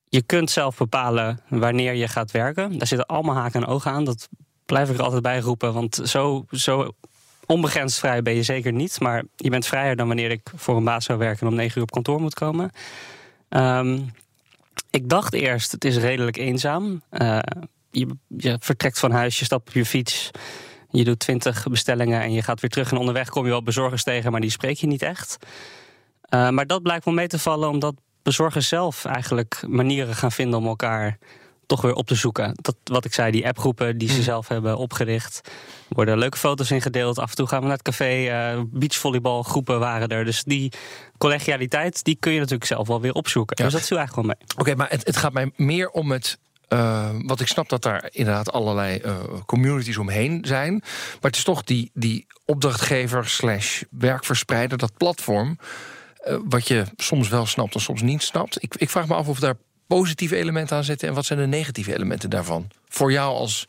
je 0.08 0.22
kunt 0.22 0.50
zelf 0.50 0.76
bepalen 0.76 1.40
wanneer 1.48 1.94
je 1.94 2.08
gaat 2.08 2.30
werken. 2.30 2.78
Daar 2.78 2.86
zitten 2.86 3.06
allemaal 3.06 3.34
haken 3.34 3.62
en 3.62 3.68
ogen 3.68 3.90
aan. 3.90 4.04
Dat 4.04 4.28
blijf 4.66 4.90
ik 4.90 4.96
er 4.96 5.02
altijd 5.02 5.22
bij 5.22 5.40
roepen. 5.40 5.72
Want 5.72 6.00
zo, 6.04 6.44
zo 6.50 6.92
onbegrensd 7.46 7.98
vrij 7.98 8.22
ben 8.22 8.34
je 8.34 8.42
zeker 8.42 8.72
niet. 8.72 9.00
Maar 9.00 9.22
je 9.36 9.50
bent 9.50 9.66
vrijer 9.66 9.96
dan 9.96 10.06
wanneer 10.06 10.30
ik 10.30 10.50
voor 10.54 10.76
een 10.76 10.84
baas 10.84 11.04
zou 11.04 11.18
werken 11.18 11.40
en 11.40 11.52
om 11.52 11.54
negen 11.54 11.76
uur 11.76 11.82
op 11.82 11.90
kantoor 11.90 12.20
moet 12.20 12.34
komen. 12.34 12.70
Um, 13.48 14.10
ik 14.90 15.08
dacht 15.08 15.32
eerst, 15.32 15.72
het 15.72 15.84
is 15.84 15.96
redelijk 15.96 16.36
eenzaam. 16.36 17.02
Uh, 17.10 17.38
je, 17.90 18.08
je, 18.28 18.56
vertrekt 18.60 18.98
van 18.98 19.10
huis, 19.10 19.38
je 19.38 19.44
stapt 19.44 19.68
op 19.68 19.74
je 19.74 19.86
fiets. 19.86 20.30
Je 20.96 21.04
doet 21.04 21.18
twintig 21.18 21.66
bestellingen 21.70 22.20
en 22.20 22.32
je 22.32 22.42
gaat 22.42 22.60
weer 22.60 22.70
terug. 22.70 22.90
En 22.90 22.96
onderweg 22.96 23.28
kom 23.28 23.44
je 23.44 23.50
wel 23.50 23.62
bezorgers 23.62 24.02
tegen, 24.02 24.32
maar 24.32 24.40
die 24.40 24.50
spreek 24.50 24.76
je 24.76 24.86
niet 24.86 25.02
echt. 25.02 25.36
Uh, 26.30 26.48
maar 26.48 26.66
dat 26.66 26.82
blijkt 26.82 27.04
wel 27.04 27.14
mee 27.14 27.26
te 27.26 27.38
vallen, 27.38 27.68
omdat 27.68 27.94
bezorgers 28.22 28.68
zelf 28.68 29.04
eigenlijk 29.04 29.62
manieren 29.68 30.14
gaan 30.14 30.32
vinden 30.32 30.58
om 30.58 30.66
elkaar 30.66 31.18
toch 31.66 31.82
weer 31.82 31.94
op 31.94 32.06
te 32.06 32.14
zoeken. 32.14 32.52
Dat, 32.54 32.76
wat 32.84 33.04
ik 33.04 33.14
zei, 33.14 33.30
die 33.30 33.46
appgroepen 33.46 33.98
die 33.98 34.08
ze 34.08 34.14
mhm. 34.14 34.22
zelf 34.22 34.48
hebben 34.48 34.76
opgericht. 34.76 35.40
Er 35.88 35.94
worden 35.94 36.18
leuke 36.18 36.38
foto's 36.38 36.70
ingedeeld. 36.70 37.18
Af 37.18 37.30
en 37.30 37.36
toe 37.36 37.46
gaan 37.46 37.60
we 37.60 37.66
naar 37.66 37.76
het 37.76 37.84
café. 37.84 38.54
Uh, 38.54 38.62
beachvolleybalgroepen 38.66 39.78
waren 39.78 40.08
er. 40.08 40.24
Dus 40.24 40.44
die 40.44 40.72
collegialiteit, 41.18 42.04
die 42.04 42.16
kun 42.20 42.32
je 42.32 42.38
natuurlijk 42.38 42.66
zelf 42.66 42.88
wel 42.88 43.00
weer 43.00 43.12
opzoeken. 43.12 43.56
Dus 43.56 43.72
dat 43.72 43.86
viel 43.86 43.98
eigenlijk 43.98 44.28
wel 44.28 44.36
mee. 44.38 44.66
Oké, 44.66 44.76
maar 44.78 44.90
het, 44.90 45.06
het 45.06 45.16
gaat 45.16 45.32
mij 45.32 45.52
meer 45.56 45.90
om 45.90 46.10
het 46.10 46.38
uh, 46.68 47.10
wat 47.22 47.40
ik 47.40 47.46
snap 47.46 47.68
dat 47.68 47.82
daar 47.82 48.08
inderdaad 48.10 48.52
allerlei 48.52 49.00
uh, 49.04 49.14
communities 49.46 49.96
omheen 49.96 50.44
zijn. 50.44 50.72
Maar 50.72 51.18
het 51.20 51.36
is 51.36 51.44
toch 51.44 51.64
die, 51.64 51.90
die 51.94 52.26
opdrachtgever 52.44 53.28
slash 53.28 53.82
werkverspreider, 53.90 54.78
dat 54.78 54.96
platform. 54.96 55.58
Uh, 56.28 56.36
wat 56.44 56.68
je 56.68 56.84
soms 56.96 57.28
wel 57.28 57.46
snapt 57.46 57.74
en 57.74 57.80
soms 57.80 58.02
niet 58.02 58.22
snapt. 58.22 58.62
Ik, 58.62 58.74
ik 58.76 58.90
vraag 58.90 59.08
me 59.08 59.14
af 59.14 59.28
of 59.28 59.38
daar 59.38 59.54
positieve 59.86 60.36
elementen 60.36 60.76
aan 60.76 60.84
zitten... 60.84 61.08
en 61.08 61.14
wat 61.14 61.24
zijn 61.24 61.38
de 61.38 61.46
negatieve 61.46 61.94
elementen 61.94 62.30
daarvan? 62.30 62.70
Voor 62.88 63.12
jou 63.12 63.34
als 63.34 63.66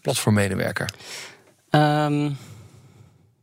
platformmedewerker. 0.00 0.90
Um, 1.70 2.36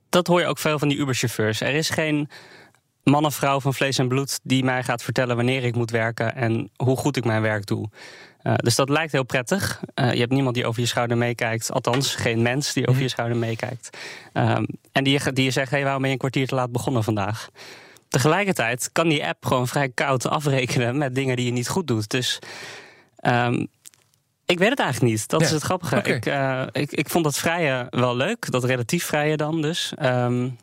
dat 0.10 0.28
hoor 0.28 0.40
je 0.40 0.46
ook 0.46 0.58
veel 0.58 0.80
van 0.80 0.88
die 0.88 0.98
Uber-chauffeurs. 0.98 1.62
Er 1.62 1.74
is 1.74 1.90
geen 1.90 2.30
man 3.04 3.26
of 3.26 3.36
vrouw 3.36 3.60
van 3.60 3.74
vlees 3.74 3.98
en 3.98 4.08
bloed... 4.08 4.40
die 4.44 4.64
mij 4.64 4.84
gaat 4.84 5.04
vertellen 5.04 5.36
wanneer 5.36 5.64
ik 5.64 5.76
moet 5.76 5.92
werken... 5.92 6.36
en 6.36 6.70
hoe 6.76 6.98
goed 6.98 7.18
ik 7.18 7.26
mijn 7.26 7.42
werk 7.42 7.66
doe. 7.66 7.90
Uh, 8.48 8.54
dus 8.56 8.76
dat 8.76 8.90
lijkt 8.90 9.12
heel 9.12 9.24
prettig. 9.24 9.82
Uh, 9.96 10.14
je 10.14 10.20
hebt 10.20 10.32
niemand 10.32 10.56
die 10.56 10.66
over 10.66 10.82
je 10.82 10.88
schouder 10.88 11.18
meekijkt. 11.18 11.72
Althans, 11.72 12.16
geen 12.16 12.42
mens 12.42 12.74
die 12.74 12.84
over 12.84 12.94
mhm. 12.94 13.04
je 13.04 13.10
schouder 13.10 13.38
meekijkt. 13.38 13.98
Um, 14.34 14.66
en 14.92 15.04
die, 15.04 15.34
die 15.34 15.44
je 15.44 15.52
zegt, 15.52 15.72
hey, 15.72 15.84
waarom 15.84 16.00
ben 16.00 16.08
je 16.08 16.14
een 16.14 16.20
kwartier 16.22 16.48
te 16.48 16.56
laat 16.56 16.72
begonnen 16.72 17.04
vandaag? 17.04 17.50
Tegelijkertijd 18.08 18.90
kan 18.92 19.08
die 19.08 19.26
app 19.26 19.46
gewoon 19.46 19.68
vrij 19.68 19.90
koud 19.90 20.28
afrekenen 20.28 20.98
met 20.98 21.16
dingen 21.16 21.36
die 21.36 21.46
je 21.46 21.52
niet 21.52 21.70
goed 21.70 21.88
doet. 21.88 22.10
Dus 22.10 22.40
um, 23.22 23.68
ik 24.46 24.60
weet 24.60 24.70
het 24.70 24.80
eigenlijk 24.80 25.12
niet. 25.12 25.28
Dat 25.28 25.42
is 25.42 25.52
het 25.52 25.64
grappige. 25.64 26.02
Ik, 26.02 26.26
uh, 26.26 26.64
ik, 26.72 26.92
ik 26.92 27.10
vond 27.10 27.24
dat 27.24 27.38
vrije 27.38 27.88
wel 27.90 28.16
leuk. 28.16 28.52
Dat 28.52 28.64
relatief 28.64 29.06
vrije 29.06 29.38
dan 29.38 29.62
dus. 29.62 29.94
Um, 30.02 30.58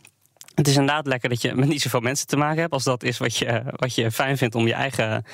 het 0.55 0.69
is 0.69 0.77
inderdaad 0.77 1.07
lekker 1.07 1.29
dat 1.29 1.43
je 1.43 1.55
met 1.55 1.69
niet 1.69 1.83
zoveel 1.83 2.01
mensen 2.01 2.27
te 2.27 2.37
maken 2.37 2.61
hebt. 2.61 2.73
Als 2.73 2.85
dat 2.85 3.03
is 3.03 3.19
wat 3.19 3.37
je, 3.37 3.63
wat 3.77 3.95
je 3.95 4.11
fijn 4.11 4.39
vindt 4.39 4.55
om 4.55 4.67
je 4.67 4.75
eigen... 4.75 5.25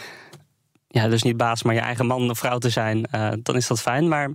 Ja, 0.93 1.09
dus 1.09 1.23
niet 1.23 1.37
baas, 1.37 1.63
maar 1.63 1.75
je 1.75 1.81
eigen 1.81 2.07
man 2.07 2.31
of 2.31 2.39
vrouw 2.39 2.59
te 2.59 2.71
zijn. 2.71 3.09
Uh, 3.15 3.31
dan 3.43 3.57
is 3.57 3.67
dat 3.67 3.81
fijn. 3.81 4.09
Maar 4.09 4.31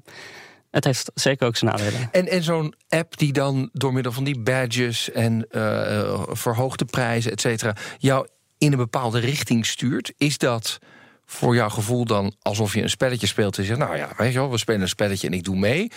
het 0.72 0.84
heeft 0.84 1.12
zeker 1.14 1.48
ook 1.48 1.56
zijn 1.56 1.72
nadelen. 1.72 2.10
En, 2.12 2.28
en 2.28 2.44
zo'n 2.44 2.74
app 2.90 3.18
die 3.18 3.34
dan 3.34 3.70
door 3.74 3.94
middel 3.94 4.12
van 4.12 4.24
die 4.24 4.40
badges 4.40 5.12
en 5.12 5.48
uh, 5.52 6.24
verhoogde 6.28 6.86
prijzen, 6.86 7.32
et 7.32 7.42
cetera, 7.42 7.76
jou 7.98 8.28
in 8.58 8.72
een 8.72 8.78
bepaalde 8.78 9.20
richting 9.20 9.66
stuurt, 9.66 10.14
is 10.18 10.38
dat 10.38 10.80
voor 11.26 11.56
jouw 11.56 11.70
gevoel 11.70 12.06
dan 12.06 12.34
alsof 12.42 12.74
je 12.74 12.82
een 12.82 12.90
spelletje 12.90 13.28
speelt 13.28 13.58
en 13.58 13.64
zegt, 13.64 13.80
nou 13.80 13.98
ja, 13.98 14.10
weet 14.18 14.34
je 14.34 14.40
wel, 14.40 14.52
we 14.52 14.58
spelen 14.58 14.82
een 14.82 14.88
spelletje 14.88 15.28
en 15.28 15.34
ik 15.34 15.44
doe 15.44 15.56
mee? 15.56 15.92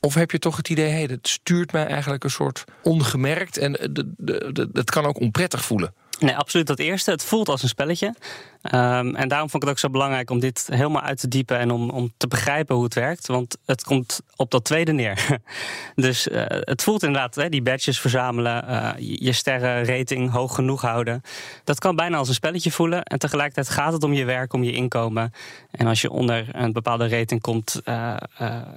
Of 0.00 0.14
heb 0.14 0.30
je 0.30 0.38
toch 0.38 0.56
het 0.56 0.68
idee, 0.68 0.90
hey, 0.90 1.06
dat 1.06 1.28
stuurt 1.28 1.72
mij 1.72 1.86
eigenlijk 1.86 2.24
een 2.24 2.30
soort 2.30 2.64
ongemerkt 2.82 3.58
en 3.58 3.72
het 4.72 4.90
kan 4.90 5.04
ook 5.04 5.20
onprettig 5.20 5.64
voelen? 5.64 5.94
Nee, 6.20 6.36
absoluut 6.36 6.66
dat 6.66 6.78
eerste. 6.78 7.10
Het 7.10 7.24
voelt 7.24 7.48
als 7.48 7.62
een 7.62 7.68
spelletje. 7.68 8.14
Um, 8.62 9.16
en 9.16 9.28
daarom 9.28 9.50
vond 9.50 9.62
ik 9.62 9.68
het 9.68 9.70
ook 9.70 9.78
zo 9.78 9.90
belangrijk 9.90 10.30
om 10.30 10.40
dit 10.40 10.68
helemaal 10.70 11.02
uit 11.02 11.20
te 11.20 11.28
diepen 11.28 11.58
en 11.58 11.70
om, 11.70 11.90
om 11.90 12.12
te 12.16 12.26
begrijpen 12.26 12.74
hoe 12.74 12.84
het 12.84 12.94
werkt. 12.94 13.26
Want 13.26 13.56
het 13.66 13.82
komt 13.82 14.20
op 14.36 14.50
dat 14.50 14.64
tweede 14.64 14.92
neer. 14.92 15.38
dus 15.94 16.28
uh, 16.28 16.44
het 16.46 16.82
voelt 16.82 17.02
inderdaad, 17.02 17.34
hè, 17.34 17.48
die 17.48 17.62
badges 17.62 18.00
verzamelen, 18.00 18.64
uh, 18.68 18.90
je 18.98 19.32
sterrenrating 19.32 20.30
hoog 20.30 20.54
genoeg 20.54 20.80
houden. 20.80 21.22
Dat 21.64 21.78
kan 21.78 21.96
bijna 21.96 22.16
als 22.16 22.28
een 22.28 22.34
spelletje 22.34 22.70
voelen. 22.70 23.02
En 23.02 23.18
tegelijkertijd 23.18 23.68
gaat 23.68 23.92
het 23.92 24.04
om 24.04 24.12
je 24.12 24.24
werk, 24.24 24.52
om 24.52 24.62
je 24.62 24.72
inkomen. 24.72 25.32
En 25.70 25.86
als 25.86 26.00
je 26.00 26.10
onder 26.10 26.48
een 26.52 26.72
bepaalde 26.72 27.08
rating 27.08 27.40
komt, 27.40 27.80
uh, 27.84 28.16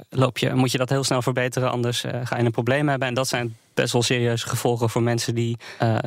loop 0.09 0.37
je, 0.37 0.53
moet 0.53 0.71
je 0.71 0.77
dat 0.77 0.89
heel 0.89 1.03
snel 1.03 1.21
verbeteren. 1.21 1.71
Anders 1.71 2.03
ga 2.23 2.37
je 2.37 2.43
een 2.43 2.51
probleem 2.51 2.89
hebben. 2.89 3.07
En 3.07 3.13
dat 3.13 3.27
zijn 3.27 3.57
best 3.73 3.93
wel 3.93 4.01
serieuze 4.01 4.47
gevolgen 4.47 4.89
voor 4.89 5.03
mensen 5.03 5.35
die 5.35 5.57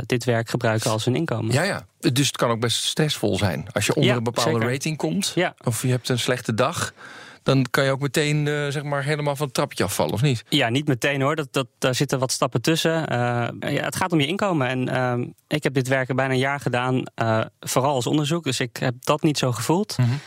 dit 0.07 0.25
werk 0.25 0.49
gebruiken 0.49 0.91
als 0.91 1.05
hun 1.05 1.17
inkomen. 1.17 1.53
Ja, 1.53 1.63
ja. 1.63 1.87
Dus 1.99 2.27
het 2.27 2.37
kan 2.37 2.51
ook 2.51 2.61
best 2.61 2.85
stressvol 2.85 3.37
zijn. 3.37 3.67
Als 3.73 3.87
je 3.87 3.95
onder 3.95 4.17
een 4.17 4.23
bepaalde 4.23 4.67
rating 4.67 4.97
komt, 4.97 5.33
ja. 5.35 5.55
of 5.65 5.83
je 5.83 5.89
hebt 5.89 6.09
een 6.09 6.19
slechte 6.19 6.55
dag 6.55 6.93
dan 7.47 7.67
kan 7.71 7.85
je 7.85 7.91
ook 7.91 8.01
meteen 8.01 8.47
uh, 8.47 8.69
zeg 8.69 8.83
maar 8.83 9.05
helemaal 9.05 9.37
van 9.37 9.47
het 9.47 9.55
trapje 9.55 9.85
afvallen, 9.85 10.13
of 10.13 10.23
niet? 10.23 10.45
Ja, 10.49 10.69
niet 10.69 10.87
meteen 10.87 11.23
hoor. 11.23 11.37
Dat, 11.37 11.49
dat, 11.51 11.67
daar 11.79 11.95
zitten 11.95 12.19
wat 12.19 12.33
stappen 12.33 12.63
tussen. 12.63 13.13
Uh, 13.13 13.49
ja, 13.73 13.85
het 13.85 13.97
gaat 13.97 14.13
om 14.13 14.21
je 14.21 14.27
inkomen. 14.27 14.69
En 14.69 14.89
uh, 15.21 15.27
ik 15.49 15.63
heb 15.63 15.75
dit 15.75 15.89
werk 15.89 16.15
bijna 16.15 16.33
een 16.33 16.39
jaar 16.39 16.61
gedaan, 16.61 17.03
vooral 17.61 17.95
als 17.95 18.07
onderzoek. 18.07 18.45
Dus 18.45 18.61
ik 18.61 18.77
heb 18.77 18.95
dat 18.99 19.23
niet 19.23 19.39
zo 19.39 19.53
gevoeld. 19.53 19.99
Mm 19.99 20.05
-hmm. 20.05 20.19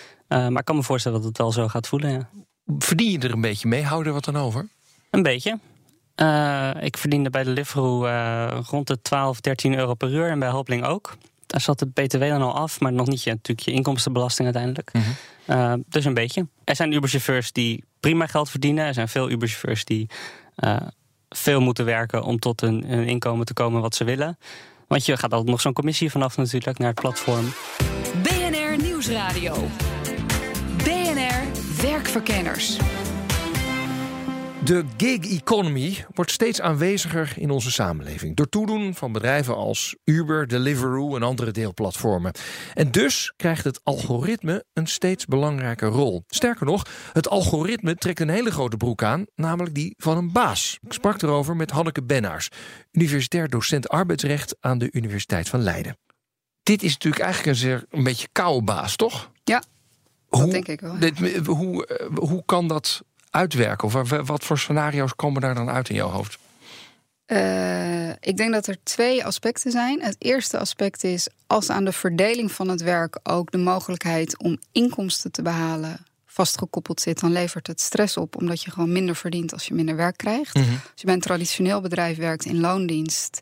maar 0.52 0.60
ik 0.60 0.66
kan 0.66 0.76
me 0.76 0.84
voorstellen 0.84 1.18
dat 1.18 1.28
het 1.28 1.38
wel 1.38 1.52
zo 1.52 1.68
gaat 1.68 1.88
voelen. 1.88 2.12
Ja. 2.12 2.30
Verdien 2.78 3.12
je 3.12 3.20
er 3.20 3.34
een 3.34 3.42
beetje 3.42 3.68
mee? 3.68 3.84
Hou 3.84 4.06
er 4.06 4.14
wat 4.14 4.26
dan 4.26 4.38
over? 4.38 4.68
Een 5.10 5.24
beetje. 5.24 5.60
Ik 6.80 6.98
verdiende 6.98 7.30
bij 7.30 7.44
de 7.44 7.50
Deliveroo 7.54 8.06
uh, 8.06 8.60
rond 8.70 8.88
de 8.88 9.02
12, 9.02 9.42
13 9.42 9.78
euro 9.78 9.94
per 9.94 10.14
uur 10.14 10.30
en 10.30 10.40
bij 10.40 10.50
Hopling 10.50 10.84
ook. 10.84 11.18
Daar 11.50 11.62
zat 11.62 11.79
het 11.79 11.94
BTW 11.94 12.20
dan 12.20 12.41
al 12.41 12.56
af, 12.56 12.79
maar 12.79 12.94
nog 12.94 13.08
niet 13.08 13.24
je, 13.24 13.29
natuurlijk 13.29 13.68
je 13.68 13.74
inkomstenbelasting 13.74 14.48
uiteindelijk. 14.48 14.94
Mm 14.94 15.01
-hmm. 15.01 15.56
uh, 15.56 15.74
dus 15.88 16.06
een 16.06 16.13
beetje. 16.13 16.48
Er 16.63 16.75
zijn 16.75 16.91
Uberchauffeurs 16.91 17.51
die 17.51 17.84
prima 18.00 18.27
geld 18.27 18.50
verdienen. 18.50 18.86
Er 18.86 18.94
zijn 18.94 19.08
veel 19.08 19.29
Uberchauffeurs 19.29 19.86
die 19.86 20.10
veel 21.29 21.62
moeten 21.62 21.86
werken 21.86 22.24
om 22.24 22.39
tot 22.39 22.62
een, 22.62 22.91
een, 22.91 23.08
inkomen 23.08 23.46
te 23.46 23.53
komen 23.53 23.82
wat 23.82 23.96
ze 23.96 24.03
willen. 24.03 24.38
Want 24.88 25.06
je 25.06 25.18
gaat 25.18 25.32
altijd 25.32 25.50
nog 25.50 25.62
zo'n 25.62 25.74
commissie 25.74 26.12
vanaf 26.12 26.38
natuurlijk 26.38 26.77
naar 26.77 26.89
het 26.89 27.00
platform. 27.00 27.53
BNR 28.22 28.84
Nieuwsradio. 28.84 29.68
BNR 30.84 31.44
Werkverkenners. 31.82 32.77
De 34.63 34.86
gig 34.98 35.20
economy 35.20 36.06
wordt 36.13 36.32
steeds 36.32 36.62
aanweziger 36.62 37.34
in 37.36 37.50
onze 37.50 37.72
samenleving. 37.72 38.36
Door 38.36 38.50
toedoen 38.50 38.96
van 38.96 39.12
bedrijven 39.12 39.56
als 39.56 39.96
Uber, 40.04 40.48
Deliveroo 40.48 41.16
en 41.16 41.24
andere 41.24 41.51
deelplatformen. 41.51 42.32
En 42.74 42.92
dus 42.92 43.34
krijgt 43.36 43.63
het 43.63 43.80
algoritme 43.84 44.63
een 44.74 44.88
steeds 44.88 45.25
belangrijke 45.25 45.86
rol. 45.86 46.24
Sterker 46.28 46.66
nog, 46.66 46.86
het 47.13 47.30
algoritme 47.30 47.96
trekt 47.96 48.20
een 48.20 48.30
hele 48.30 48.51
grote 48.51 48.78
broek 48.78 49.04
aan, 49.04 49.25
namelijk 49.36 49.75
die 49.75 49.94
van 49.98 50.18
een 50.18 50.32
baas. 50.32 50.78
Ik 50.82 50.94
sprak 50.94 51.22
erover 51.22 51.56
met 51.56 51.72
Hanneke 51.72 52.04
Bennaars, 52.04 52.50
universitair 52.92 53.50
docent 53.50 53.89
arbeidsrecht 53.89 54.56
aan 54.60 54.78
de 54.78 54.89
Universiteit 54.92 55.50
van 55.50 55.62
Leiden. 55.62 55.98
Dit 56.63 56.84
is 56.84 56.94
natuurlijk 56.94 57.24
eigenlijk 57.24 57.56
een, 57.56 57.62
zeer, 57.62 57.86
een 57.89 58.04
beetje 58.04 58.28
koude 58.32 58.66
baas, 58.66 58.96
toch? 58.96 59.32
Ja, 59.44 59.63
dat 60.30 60.51
denk 60.51 60.68
ik 60.68 60.82
wel. 60.82 61.00
Dit, 61.00 61.46
hoe, 61.46 61.86
eh, 61.86 62.18
hoe 62.18 62.44
kan 62.46 62.68
dat 62.68 63.04
uitwerken? 63.29 63.88
Of 63.88 64.09
wat 64.27 64.43
voor 64.43 64.57
scenario's 64.57 65.15
komen 65.15 65.41
daar 65.41 65.55
dan 65.55 65.69
uit 65.69 65.89
in 65.89 65.95
jouw 65.95 66.09
hoofd? 66.09 66.38
Uh, 67.27 68.09
ik 68.09 68.38
denk 68.38 68.51
dat 68.53 68.67
er 68.67 68.77
twee 68.83 69.25
aspecten 69.25 69.71
zijn. 69.71 70.01
Het 70.01 70.15
eerste 70.19 70.57
aspect 70.59 71.03
is 71.03 71.27
als 71.48 71.69
aan 71.69 71.86
de 71.86 71.91
verdeling 71.91 72.51
van 72.51 72.67
het 72.67 72.81
werk 72.81 73.19
ook 73.24 73.51
de 73.51 73.57
mogelijkheid 73.57 74.38
om 74.38 74.57
inkomsten 74.71 75.31
te 75.31 75.41
behalen 75.41 76.05
vastgekoppeld 76.25 77.01
zit, 77.01 77.19
dan 77.19 77.31
levert 77.31 77.67
het 77.67 77.81
stress 77.81 78.17
op, 78.17 78.36
omdat 78.36 78.63
je 78.63 78.71
gewoon 78.71 78.91
minder 78.91 79.15
verdient 79.15 79.53
als 79.53 79.65
je 79.65 79.74
minder 79.74 79.95
werk 79.95 80.17
krijgt. 80.17 80.55
Mhm. 80.55 80.69
Als 80.69 81.01
je 81.01 81.05
bij 81.05 81.13
een 81.13 81.21
traditioneel 81.21 81.81
bedrijf 81.81 82.17
werkt 82.17 82.45
in 82.45 82.59
loondienst, 82.59 83.39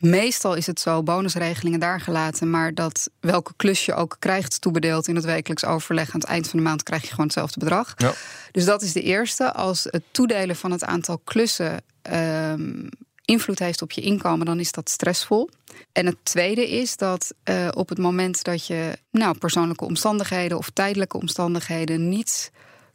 Meestal 0.00 0.54
is 0.54 0.66
het 0.66 0.80
zo, 0.80 1.02
bonusregelingen 1.02 1.80
daar 1.80 2.00
gelaten, 2.00 2.50
maar 2.50 2.74
dat 2.74 3.10
welke 3.20 3.52
klus 3.56 3.84
je 3.84 3.94
ook 3.94 4.16
krijgt 4.18 4.60
toebedeeld 4.60 5.08
in 5.08 5.14
het 5.14 5.24
wekelijks 5.24 5.64
overleg, 5.64 6.14
aan 6.14 6.20
het 6.20 6.28
eind 6.28 6.48
van 6.48 6.58
de 6.58 6.64
maand 6.64 6.82
krijg 6.82 7.02
je 7.02 7.08
gewoon 7.08 7.26
hetzelfde 7.26 7.58
bedrag. 7.58 7.94
Ja. 7.96 8.12
Dus 8.52 8.64
dat 8.64 8.82
is 8.82 8.92
de 8.92 9.02
eerste. 9.02 9.52
Als 9.52 9.86
het 9.90 10.02
toedelen 10.10 10.56
van 10.56 10.70
het 10.70 10.84
aantal 10.84 11.18
klussen 11.24 11.82
um, 12.12 12.88
invloed 13.24 13.58
heeft 13.58 13.82
op 13.82 13.92
je 13.92 14.00
inkomen, 14.00 14.46
dan 14.46 14.60
is 14.60 14.72
dat 14.72 14.90
stressvol. 14.90 15.50
En 15.92 16.06
het 16.06 16.16
tweede 16.22 16.70
is 16.70 16.96
dat 16.96 17.34
uh, 17.44 17.68
op 17.74 17.88
het 17.88 17.98
moment 17.98 18.44
dat 18.44 18.66
je 18.66 18.98
nou, 19.10 19.38
persoonlijke 19.38 19.84
omstandigheden 19.84 20.58
of 20.58 20.70
tijdelijke 20.70 21.16
omstandigheden 21.16 22.08
niet 22.08 22.50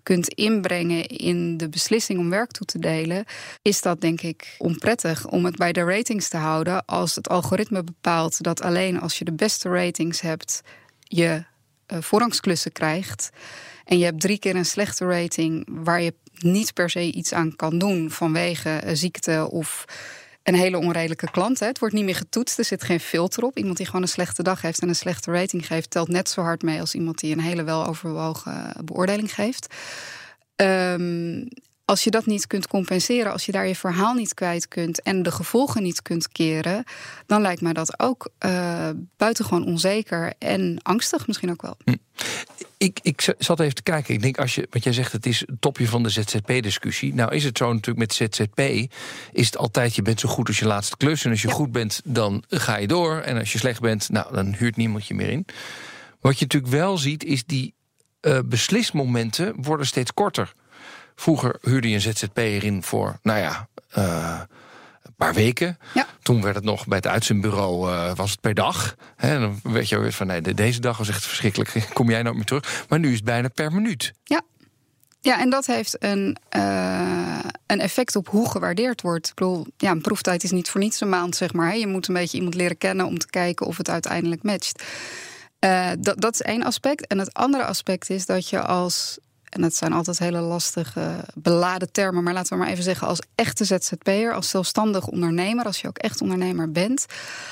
kunt 0.06 0.28
inbrengen 0.28 1.06
in 1.06 1.58
de 1.58 1.70
beslissing 1.70 2.20
om 2.20 2.30
werk 2.30 2.52
toe 2.52 2.66
te 2.66 2.80
delen, 2.80 3.26
is 3.62 3.82
dat 3.82 4.02
denk 4.02 4.22
ik 4.22 4.56
onprettig 4.58 5.28
om 5.28 5.46
het 5.46 5.56
bij 5.56 5.72
de 5.72 5.84
ratings 5.84 6.30
te 6.30 6.38
houden 6.38 6.86
als 6.86 7.16
het 7.16 7.30
algoritme 7.30 7.84
bepaalt 7.84 8.44
dat 8.44 8.62
alleen 8.62 9.00
als 9.00 9.18
je 9.18 9.26
de 9.26 9.34
beste 9.34 9.70
ratings 9.70 10.22
hebt, 10.22 10.62
je 11.00 11.44
uh, 11.94 12.02
voorrangsklussen 12.02 12.72
krijgt. 12.72 13.30
En 13.86 13.98
je 13.98 14.06
hebt 14.06 14.22
drie 14.22 14.40
keer 14.40 14.56
een 14.56 14.66
slechte 14.66 15.06
rating 15.06 15.68
waar 15.70 16.02
je 16.02 16.14
niet 16.38 16.74
per 16.74 16.90
se 16.90 17.12
iets 17.12 17.34
aan 17.34 17.56
kan 17.56 17.78
doen 17.78 18.12
vanwege 18.12 18.82
ziekte 18.94 19.48
of 19.52 19.86
een 20.46 20.56
hele 20.56 20.78
onredelijke 20.78 21.32
klant. 21.32 21.60
Hè. 21.60 21.66
Het 21.66 21.80
wordt 21.80 21.96
niet 21.96 22.04
meer 22.04 22.16
getoetst, 22.16 22.58
er 22.58 22.66
zit 22.66 22.84
geen 22.84 23.00
filter 23.00 23.44
op. 23.44 23.58
Iemand 23.58 23.78
die 23.78 23.86
gewoon 23.86 24.02
een 24.02 24.08
slechte 24.08 24.44
dag 24.44 24.62
heeft 24.62 24.80
en 24.80 24.88
een 24.88 24.96
slechte 24.96 25.32
rating 25.32 25.68
geeft, 25.68 25.90
telt 25.90 26.08
net 26.08 26.30
zo 26.30 26.42
hard 26.42 26.62
mee 26.62 26.80
als 26.80 26.94
iemand 26.94 27.20
die 27.20 27.32
een 27.32 27.42
hele 27.42 27.64
weloverwogen 27.64 28.74
beoordeling 28.84 29.34
geeft. 29.34 29.76
Um, 30.56 31.48
als 31.86 32.04
je 32.04 32.12
dat 32.12 32.26
niet 32.26 32.48
kunt 32.48 32.68
compenseren, 32.68 33.32
als 33.32 33.46
je 33.46 33.52
daar 33.52 33.68
je 33.68 33.76
verhaal 33.76 34.14
niet 34.14 34.34
kwijt 34.34 34.68
kunt 34.68 35.02
en 35.02 35.24
de 35.24 35.32
gevolgen 35.32 35.84
niet 35.84 36.02
kunt 36.02 36.28
keren, 36.28 36.84
dan 37.26 37.42
lijkt 37.42 37.62
mij 37.62 37.74
dat 37.74 38.00
ook 38.00 38.30
uh, 38.46 38.90
buitengewoon 39.18 39.66
onzeker 39.66 40.34
en 40.40 40.80
angstig 40.82 41.28
misschien 41.28 41.52
ook 41.52 41.62
wel. 41.62 41.78
Hm. 41.84 41.96
Ik, 42.78 43.00
ik 43.02 43.36
zat 43.38 43.60
even 43.60 43.76
te 43.76 43.84
kijken. 43.84 44.14
Ik 44.14 44.22
denk, 44.22 44.38
als 44.38 44.56
je, 44.56 44.68
wat 44.70 44.84
jij 44.84 44.94
zegt, 44.94 45.12
het 45.12 45.26
is 45.26 45.40
het 45.40 45.62
topje 45.62 45.88
van 45.88 46.04
de 46.04 46.10
ZZP-discussie. 46.10 47.14
Nou, 47.14 47.36
is 47.36 47.44
het 47.44 47.58
zo 47.58 47.74
natuurlijk 47.74 47.98
met 47.98 48.14
ZZP, 48.14 48.60
is 49.32 49.46
het 49.46 49.58
altijd, 49.58 49.96
je 49.96 50.02
bent 50.02 50.20
zo 50.20 50.30
goed 50.30 50.48
als 50.48 50.60
je 50.60 50.66
laatste 50.66 50.98
klus. 50.98 51.26
En 51.26 51.32
als 51.32 51.42
je 51.42 51.52
goed 51.52 51.72
bent, 51.72 52.02
dan 52.04 52.44
ga 52.48 52.78
je 52.78 52.88
door. 52.88 53.20
En 53.20 53.38
als 53.38 53.52
je 53.52 53.58
slecht 53.58 53.82
bent, 53.82 54.10
nou, 54.10 54.34
dan 54.34 54.54
huurt 54.54 54.76
niemand 54.76 55.08
je 55.08 55.14
meer 55.14 55.30
in. 55.30 55.46
Wat 56.20 56.40
je 56.40 56.44
natuurlijk 56.44 56.74
wel 56.74 56.98
ziet, 56.98 57.24
is 57.24 57.44
die 57.44 57.74
uh, 58.22 58.40
beslismomenten 58.46 59.54
worden 59.58 59.86
steeds 59.86 60.14
korter. 60.14 60.54
Vroeger 61.16 61.58
huurde 61.62 61.90
je 61.90 61.96
een 61.96 62.02
ZZP'er 62.02 62.64
in 62.64 62.84
voor, 62.84 63.20
nou 63.22 63.40
ja, 63.40 63.68
uh, 63.98 64.40
een 65.04 65.14
paar 65.18 65.34
weken. 65.34 65.78
Ja. 65.94 66.08
Toen 66.22 66.42
werd 66.42 66.56
het 66.56 66.64
nog 66.64 66.88
bij 66.88 66.98
het 66.98 67.08
uitzendbureau 67.08 67.92
uh, 67.92 68.16
was 68.16 68.32
het 68.32 68.42
per 68.42 68.54
dag. 68.54 68.96
He, 69.16 69.40
dan 69.40 69.60
weet 69.64 69.90
je 69.90 70.00
weer 70.00 70.14
van 70.14 70.28
nee, 70.28 70.42
deze 70.42 70.80
dag 70.80 70.98
was 70.98 71.10
echt 71.10 71.26
verschrikkelijk. 71.26 71.88
Kom 71.94 72.10
jij 72.10 72.22
nou 72.22 72.36
meer 72.36 72.46
terug? 72.46 72.86
Maar 72.90 73.00
nu 73.00 73.10
is 73.10 73.16
het 73.16 73.24
bijna 73.24 73.48
per 73.48 73.72
minuut. 73.72 74.14
Ja. 74.24 74.42
Ja, 75.26 75.40
en 75.40 75.50
dat 75.50 75.66
heeft 75.66 76.04
een, 76.04 76.38
uh, 76.56 77.40
een 77.66 77.80
effect 77.80 78.16
op 78.16 78.28
hoe 78.28 78.50
gewaardeerd 78.50 79.02
wordt. 79.02 79.28
Ik 79.28 79.34
bedoel, 79.34 79.66
ja, 79.78 79.92
een 79.92 80.02
proeftijd 80.02 80.44
is 80.44 80.52
niet 80.52 80.70
voor 80.70 80.82
niets 80.82 81.02
een 81.02 81.10
maand, 81.10 81.36
zeg 81.36 81.54
maar. 81.54 81.78
Je 81.78 81.88
moet 81.88 82.08
een 82.08 82.14
beetje 82.14 82.38
iemand 82.38 82.56
leren 82.56 82.78
kennen 82.78 83.06
om 83.06 83.18
te 83.18 83.30
kijken 83.30 83.66
of 83.66 83.78
het 83.78 83.90
uiteindelijk 83.90 84.44
matcht. 84.44 84.84
Uh, 85.60 85.90
dat, 86.00 86.22
dat 86.22 86.34
is 86.34 86.42
één 86.42 86.64
aspect. 86.64 87.08
En 87.08 87.20
het 87.20 87.34
andere 87.34 87.64
aspect 87.66 88.10
is 88.10 88.26
dat 88.26 88.50
je 88.50 88.62
als 88.62 89.18
en 89.56 89.62
dat 89.62 89.76
zijn 89.76 89.94
altijd 89.94 90.20
hele 90.20 90.40
lastige, 90.40 91.16
beladen 91.34 91.92
termen, 91.92 92.24
maar 92.24 92.34
laten 92.34 92.54
we 92.54 92.64
maar 92.64 92.72
even 92.72 92.84
zeggen, 92.84 93.08
als 93.08 93.22
echte 93.36 93.66
ZZP'er, 93.66 94.34
als 94.34 94.50
zelfstandig 94.50 95.08
ondernemer, 95.08 95.66
als 95.66 95.82
je 95.82 95.88
ook 95.88 95.98
echt 95.98 96.22
ondernemer 96.22 96.72
bent, 96.72 97.06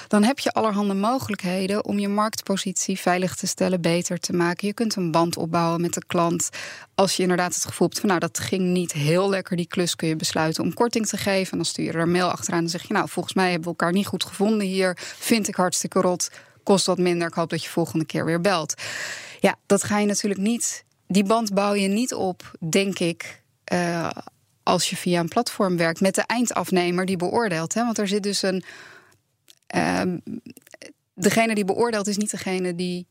dan 0.08 0.24
heb 0.24 0.40
je 0.40 0.52
allerhande 0.52 0.94
mogelijkheden 0.94 1.86
om 1.86 2.00
je 2.00 2.08
marktpositie 2.08 3.00
veilig 3.00 3.36
te 3.36 3.48
stellen, 3.48 3.82
beter 3.82 4.20
te 4.20 4.34
maken. 4.34 4.68
Je 4.68 4.74
kunt 4.74 4.96
een 4.96 5.12
band 5.12 5.38
opbouwen 5.38 5.82
met 5.82 5.94
de 5.94 6.04
klant. 6.08 6.50
Als 6.96 7.16
je 7.16 7.22
inderdaad 7.22 7.54
het 7.54 7.66
gevoel 7.66 7.88
hebt 7.88 8.00
van, 8.00 8.10
nou, 8.10 8.22
dat 8.22 8.40
ging 8.40 8.64
niet 8.64 8.92
heel 8.92 9.30
lekker, 9.30 9.58
die 9.58 9.68
klus, 9.68 9.96
kun 9.96 10.08
je 10.08 10.16
besluiten 10.16 10.64
om 10.64 10.74
korting 10.74 11.08
te 11.08 11.18
geven. 11.18 11.52
En 11.52 11.58
dan 11.58 11.66
stuur 11.66 11.86
je 11.86 11.92
er 11.92 12.00
een 12.00 12.12
mail 12.12 12.32
achteraan 12.32 12.64
en 12.64 12.70
zeg 12.70 12.88
je, 12.88 12.94
nou, 12.94 13.10
volgens 13.10 13.34
mij 13.34 13.46
hebben 13.52 13.64
we 13.64 13.70
elkaar 13.70 13.92
niet 13.94 14.08
goed 14.08 14.24
gevonden 14.24 14.68
hier, 14.68 14.98
vind 15.18 15.48
ik 15.48 15.56
hartstikke 15.56 16.02
rot 16.02 16.30
kost 16.64 16.86
wat 16.86 16.98
minder. 16.98 17.28
Ik 17.28 17.34
hoop 17.34 17.50
dat 17.50 17.64
je 17.64 17.70
volgende 17.70 18.06
keer 18.06 18.26
weer 18.26 18.42
belt. 18.42 18.74
Ja, 19.40 19.56
dat 19.66 19.84
ga 19.84 20.00
je 20.00 20.06
natuurlijk 20.06 20.42
niet 20.42 20.84
die 21.08 21.24
band 21.24 21.54
bouw 21.54 21.74
je 21.74 21.88
niet 21.88 22.14
op, 22.14 22.52
denk 22.70 23.00
ik. 23.00 23.42
Uh, 23.74 24.10
als 24.64 24.90
je 24.90 24.96
via 24.96 25.20
een 25.20 25.28
platform 25.28 25.78
werkt 25.78 26.02
met 26.02 26.16
de 26.16 26.22
eindafnemer 26.22 27.06
die 27.06 27.18
beoordeelt. 27.18 27.74
Hè? 27.74 27.84
Want 27.84 27.98
er 27.98 28.08
zit 28.08 28.24
dus 28.24 28.42
een. 28.42 28.64
Uh, 29.76 30.02
degene 31.14 31.56
die 31.56 31.66
beoordeelt 31.66 32.08
is 32.08 32.18
niet 32.18 32.32
degene 32.32 32.76
die 32.76 33.08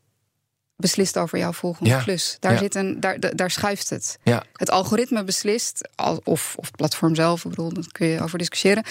beslist 0.75 1.17
over 1.17 1.37
jouw 1.37 1.53
volgende 1.53 1.89
ja, 1.89 2.01
klus. 2.01 2.37
Daar, 2.39 2.57
zit 2.57 2.75
een, 2.75 2.99
daar, 2.99 3.19
daar 3.19 3.51
schuift 3.51 3.89
het. 3.89 4.17
Ja. 4.23 4.43
Het 4.53 4.69
algoritme 4.69 5.23
beslist, 5.23 5.89
of, 6.23 6.55
of 6.57 6.65
het 6.65 6.75
platform 6.75 7.15
zelf, 7.15 7.43
ik 7.43 7.49
bedoel, 7.49 7.73
daar 7.73 7.83
kun 7.91 8.07
je 8.07 8.21
over 8.21 8.37
discussiëren. 8.37 8.83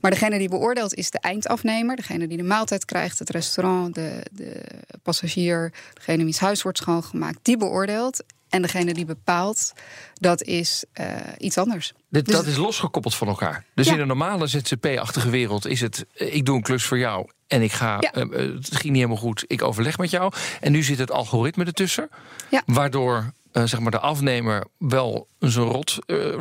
Maar 0.00 0.10
degene 0.10 0.38
die 0.38 0.48
beoordeelt 0.48 0.94
is 0.94 1.10
de 1.10 1.18
eindafnemer. 1.18 1.96
Degene 1.96 2.26
die 2.26 2.36
de 2.36 2.42
maaltijd 2.42 2.84
krijgt, 2.84 3.18
het 3.18 3.30
restaurant, 3.30 3.94
de, 3.94 4.22
de 4.32 4.62
passagier, 5.02 5.72
degene 5.94 6.24
wie's 6.24 6.38
huis 6.38 6.62
wordt 6.62 6.78
schoongemaakt, 6.78 7.38
die 7.42 7.56
beoordeelt. 7.56 8.24
En 8.48 8.62
degene 8.62 8.94
die 8.94 9.04
bepaalt, 9.04 9.72
dat 10.14 10.42
is 10.42 10.84
uh, 11.00 11.06
iets 11.38 11.58
anders. 11.58 11.92
Dit, 12.08 12.24
dus 12.24 12.34
dat 12.34 12.46
is 12.46 12.56
losgekoppeld 12.56 13.14
van 13.14 13.28
elkaar. 13.28 13.64
Dus 13.74 13.86
in 13.86 14.00
een 14.00 14.06
normale 14.06 14.46
ZZP-achtige 14.46 15.30
wereld 15.30 15.66
is 15.66 15.80
het: 15.80 16.06
eh, 16.14 16.34
ik 16.34 16.44
doe 16.44 16.56
een 16.56 16.62
klus 16.62 16.84
voor 16.84 16.98
jou 16.98 17.30
en 17.46 17.62
ik 17.62 17.72
ga. 17.72 17.96
Ja. 18.00 18.14
Uh, 18.14 18.54
het 18.54 18.68
ging 18.70 18.82
niet 18.82 18.94
helemaal 18.94 19.16
goed, 19.16 19.44
ik 19.46 19.62
overleg 19.62 19.98
met 19.98 20.10
jou. 20.10 20.32
En 20.60 20.72
nu 20.72 20.82
zit 20.82 20.98
het 20.98 21.10
algoritme 21.10 21.64
ertussen, 21.64 22.08
ja. 22.50 22.62
waardoor 22.66 23.32
uh, 23.52 23.64
zeg 23.64 23.80
maar 23.80 23.90
de 23.90 23.98
afnemer 23.98 24.66
wel 24.78 25.28
zijn 25.38 25.66
rot 25.66 25.98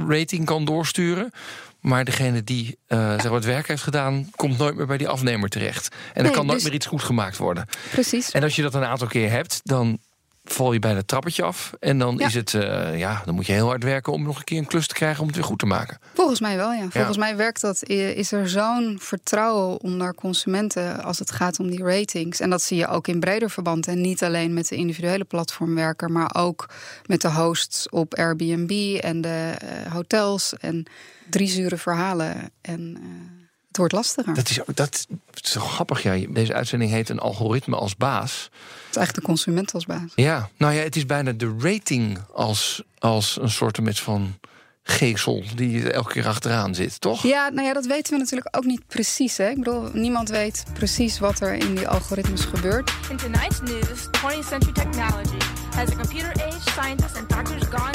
rating 0.07 0.45
kan 0.45 0.65
doorsturen. 0.65 1.31
Maar 1.79 2.05
degene 2.05 2.43
die 2.43 2.77
uh, 2.87 3.09
zeg 3.09 3.23
maar 3.23 3.33
het 3.33 3.45
werk 3.45 3.67
heeft 3.67 3.83
gedaan, 3.83 4.29
komt 4.35 4.57
nooit 4.57 4.75
meer 4.75 4.85
bij 4.85 4.97
die 4.97 5.07
afnemer 5.07 5.49
terecht. 5.49 5.87
En 6.13 6.21
nee, 6.21 6.31
er 6.31 6.37
kan 6.37 6.45
nooit 6.45 6.57
dus... 6.57 6.67
meer 6.67 6.77
iets 6.77 6.85
goed 6.85 7.03
gemaakt 7.03 7.37
worden. 7.37 7.67
Precies. 7.91 8.31
En 8.31 8.43
als 8.43 8.55
je 8.55 8.61
dat 8.61 8.73
een 8.73 8.83
aantal 8.83 9.07
keer 9.07 9.29
hebt, 9.29 9.61
dan 9.63 9.99
val 10.45 10.73
je 10.73 10.79
bijna 10.79 10.97
het 10.97 11.07
trappetje 11.07 11.43
af. 11.43 11.73
En 11.79 11.97
dan 11.97 12.19
is 12.19 12.33
het, 12.33 12.53
uh, 12.53 12.97
ja, 12.97 13.21
dan 13.25 13.35
moet 13.35 13.45
je 13.45 13.53
heel 13.53 13.67
hard 13.67 13.83
werken 13.83 14.13
om 14.13 14.23
nog 14.23 14.37
een 14.37 14.43
keer 14.43 14.57
een 14.57 14.67
klus 14.67 14.87
te 14.87 14.93
krijgen 14.93 15.21
om 15.21 15.27
het 15.27 15.35
weer 15.35 15.45
goed 15.45 15.59
te 15.59 15.65
maken. 15.65 15.99
Volgens 16.13 16.39
mij 16.39 16.57
wel, 16.57 16.71
ja. 16.71 16.89
Volgens 16.89 17.17
mij 17.17 17.35
werkt 17.35 17.61
dat. 17.61 17.83
Is 17.83 18.31
er 18.31 18.49
zo'n 18.49 18.97
vertrouwen 18.99 19.81
onder 19.81 20.15
consumenten 20.15 21.03
als 21.03 21.19
het 21.19 21.31
gaat 21.31 21.59
om 21.59 21.69
die 21.69 21.83
ratings. 21.83 22.39
En 22.39 22.49
dat 22.49 22.61
zie 22.61 22.77
je 22.77 22.87
ook 22.87 23.07
in 23.07 23.19
breder 23.19 23.49
verband. 23.49 23.87
En 23.87 24.01
niet 24.01 24.23
alleen 24.23 24.53
met 24.53 24.67
de 24.67 24.75
individuele 24.75 25.23
platformwerker, 25.23 26.11
maar 26.11 26.35
ook 26.35 26.69
met 27.05 27.21
de 27.21 27.31
hosts 27.31 27.89
op 27.89 28.13
Airbnb 28.13 28.99
en 29.01 29.21
de 29.21 29.53
uh, 29.63 29.91
hotels 29.91 30.53
en 30.57 30.85
drie 31.29 31.47
zure 31.47 31.77
verhalen. 31.77 32.51
En 32.61 32.97
uh, 32.99 33.34
het 33.75 33.93
wordt 33.93 34.05
lastiger. 34.05 34.33
Dat 34.33 34.49
is, 34.49 34.59
dat 34.73 35.07
is 35.33 35.51
zo 35.51 35.59
grappig. 35.59 36.03
Ja. 36.03 36.25
Deze 36.29 36.53
uitzending 36.53 36.91
heet 36.91 37.09
een 37.09 37.19
algoritme 37.19 37.75
als 37.75 37.95
baas. 37.95 38.31
Het 38.31 38.89
is 38.89 38.95
eigenlijk 38.97 39.13
de 39.13 39.21
consument 39.21 39.73
als 39.73 39.85
baas. 39.85 40.11
Ja, 40.15 40.49
nou 40.57 40.73
ja, 40.73 40.81
het 40.81 40.95
is 40.95 41.05
bijna 41.05 41.31
de 41.31 41.55
rating 41.59 42.19
als, 42.33 42.83
als 42.99 43.37
een 43.41 43.49
soort 43.49 43.81
met 43.81 43.99
van 43.99 44.37
geesel 44.83 45.43
die 45.55 45.91
elke 45.91 46.11
keer 46.11 46.27
achteraan 46.27 46.75
zit, 46.75 47.01
toch? 47.01 47.23
Ja, 47.23 47.49
nou 47.49 47.67
ja, 47.67 47.73
dat 47.73 47.85
weten 47.85 48.13
we 48.13 48.19
natuurlijk 48.19 48.57
ook 48.57 48.65
niet 48.65 48.87
precies. 48.87 49.37
Hè? 49.37 49.49
Ik 49.49 49.57
bedoel, 49.57 49.89
niemand 49.93 50.29
weet 50.29 50.63
precies 50.73 51.19
wat 51.19 51.39
er 51.39 51.53
in 51.53 51.75
die 51.75 51.87
algoritmes 51.87 52.45
gebeurt. 52.45 52.91
In 53.09 53.17
tonight's 53.17 53.59
news, 53.61 54.07
20th 54.07 54.47
century 54.47 54.73
technology. 54.73 55.37
Has 55.75 55.89
a 55.89 55.95
computer 55.95 56.31
age 56.31 56.69
scientist 56.71 57.17
and 57.17 57.29
doctors 57.29 57.63
gone 57.63 57.94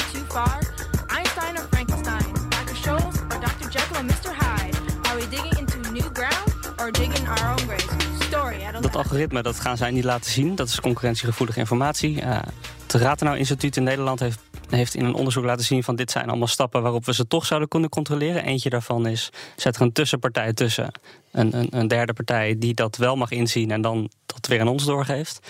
algoritme 9.00 9.42
dat 9.42 9.60
gaan 9.60 9.76
zij 9.76 9.90
niet 9.90 10.04
laten 10.04 10.30
zien. 10.30 10.54
Dat 10.54 10.68
is 10.68 10.80
concurrentiegevoelige 10.80 11.58
informatie. 11.58 12.22
Uh, 12.22 12.38
het 12.82 12.92
Ratenau 12.92 13.38
Instituut 13.38 13.76
in 13.76 13.82
Nederland 13.82 14.20
heeft, 14.20 14.40
heeft 14.68 14.94
in 14.94 15.04
een 15.04 15.14
onderzoek 15.14 15.44
laten 15.44 15.64
zien... 15.64 15.84
van 15.84 15.96
dit 15.96 16.10
zijn 16.10 16.28
allemaal 16.28 16.46
stappen 16.46 16.82
waarop 16.82 17.04
we 17.04 17.14
ze 17.14 17.26
toch 17.26 17.46
zouden 17.46 17.68
kunnen 17.68 17.88
controleren. 17.88 18.44
Eentje 18.44 18.70
daarvan 18.70 19.06
is, 19.06 19.30
zet 19.56 19.76
er 19.76 19.82
een 19.82 19.92
tussenpartij 19.92 20.52
tussen. 20.52 20.90
Een, 21.32 21.56
een, 21.56 21.68
een 21.70 21.88
derde 21.88 22.12
partij 22.12 22.58
die 22.58 22.74
dat 22.74 22.96
wel 22.96 23.16
mag 23.16 23.30
inzien... 23.30 23.70
en 23.70 23.80
dan 23.80 24.10
dat 24.26 24.46
weer 24.46 24.60
aan 24.60 24.68
ons 24.68 24.84
doorgeeft. 24.84 25.40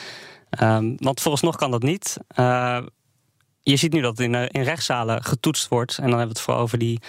Um, 0.62 0.96
want 0.98 1.42
nog 1.42 1.56
kan 1.56 1.70
dat 1.70 1.82
niet. 1.82 2.16
Uh, 2.36 2.78
je 3.62 3.76
ziet 3.76 3.92
nu 3.92 4.00
dat 4.00 4.18
in, 4.18 4.34
eh, 4.34 4.46
in 4.48 4.62
rechtszalen 4.62 5.24
getoetst 5.24 5.68
wordt. 5.68 5.98
En 5.98 6.10
dan 6.10 6.18
hebben 6.18 6.28
we 6.28 6.40
het 6.40 6.42
voor 6.50 6.54
over 6.54 6.78
die 6.78 7.00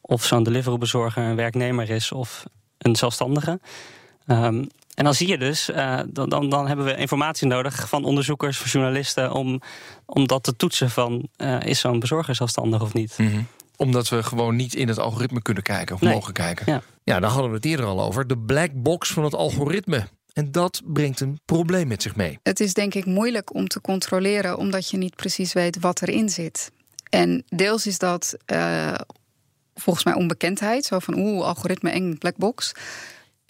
of 0.00 0.24
zo'n 0.24 0.42
deliveroo-bezorger 0.42 1.22
een 1.22 1.36
werknemer 1.36 1.90
is 1.90 2.12
of 2.12 2.44
een 2.78 2.96
zelfstandige. 2.96 3.60
Um, 4.26 4.68
en 4.98 5.04
dan 5.04 5.14
zie 5.14 5.28
je 5.28 5.38
dus, 5.38 5.68
uh, 5.68 6.00
dan, 6.08 6.28
dan, 6.28 6.48
dan, 6.48 6.66
hebben 6.66 6.84
we 6.84 6.96
informatie 6.96 7.46
nodig 7.46 7.88
van 7.88 8.04
onderzoekers, 8.04 8.58
van 8.58 8.70
journalisten, 8.70 9.32
om, 9.32 9.60
om 10.06 10.26
dat 10.26 10.42
te 10.42 10.56
toetsen 10.56 10.90
van 10.90 11.28
uh, 11.36 11.60
is 11.62 11.80
zo'n 11.80 11.98
bezorger 11.98 12.34
zelfstandig 12.34 12.82
of 12.82 12.94
niet. 12.94 13.14
Mm 13.18 13.30
-hmm. 13.30 13.46
Omdat 13.76 14.08
we 14.08 14.22
gewoon 14.22 14.56
niet 14.56 14.74
in 14.74 14.88
het 14.88 14.98
algoritme 14.98 15.42
kunnen 15.42 15.62
kijken 15.62 15.94
of 15.94 16.00
nee. 16.00 16.14
mogen 16.14 16.32
kijken. 16.32 16.72
Ja. 16.72 16.82
ja, 17.04 17.20
daar 17.20 17.30
hadden 17.30 17.50
we 17.50 17.56
het 17.56 17.64
eerder 17.64 17.86
al 17.86 18.02
over. 18.02 18.26
De 18.26 18.38
black 18.38 18.70
box 18.74 19.10
van 19.10 19.24
het 19.24 19.34
algoritme. 19.34 20.08
En 20.32 20.52
dat 20.52 20.82
brengt 20.84 21.20
een 21.20 21.40
probleem 21.44 21.88
met 21.88 22.02
zich 22.02 22.16
mee. 22.16 22.38
Het 22.42 22.60
is 22.60 22.74
denk 22.74 22.94
ik 22.94 23.04
moeilijk 23.04 23.54
om 23.54 23.68
te 23.68 23.80
controleren, 23.80 24.58
omdat 24.58 24.90
je 24.90 24.96
niet 24.96 25.16
precies 25.16 25.52
weet 25.52 25.80
wat 25.80 26.02
erin 26.02 26.28
zit. 26.28 26.70
En 27.10 27.44
deels 27.48 27.86
is 27.86 27.98
dat 27.98 28.36
uh, 28.52 28.94
volgens 29.74 30.04
mij 30.04 30.14
onbekendheid. 30.14 30.84
Zo 30.84 30.98
van 30.98 31.18
oeh, 31.18 31.44
algoritme 31.44 31.90
eng, 31.90 32.18
black 32.18 32.36
box. 32.36 32.74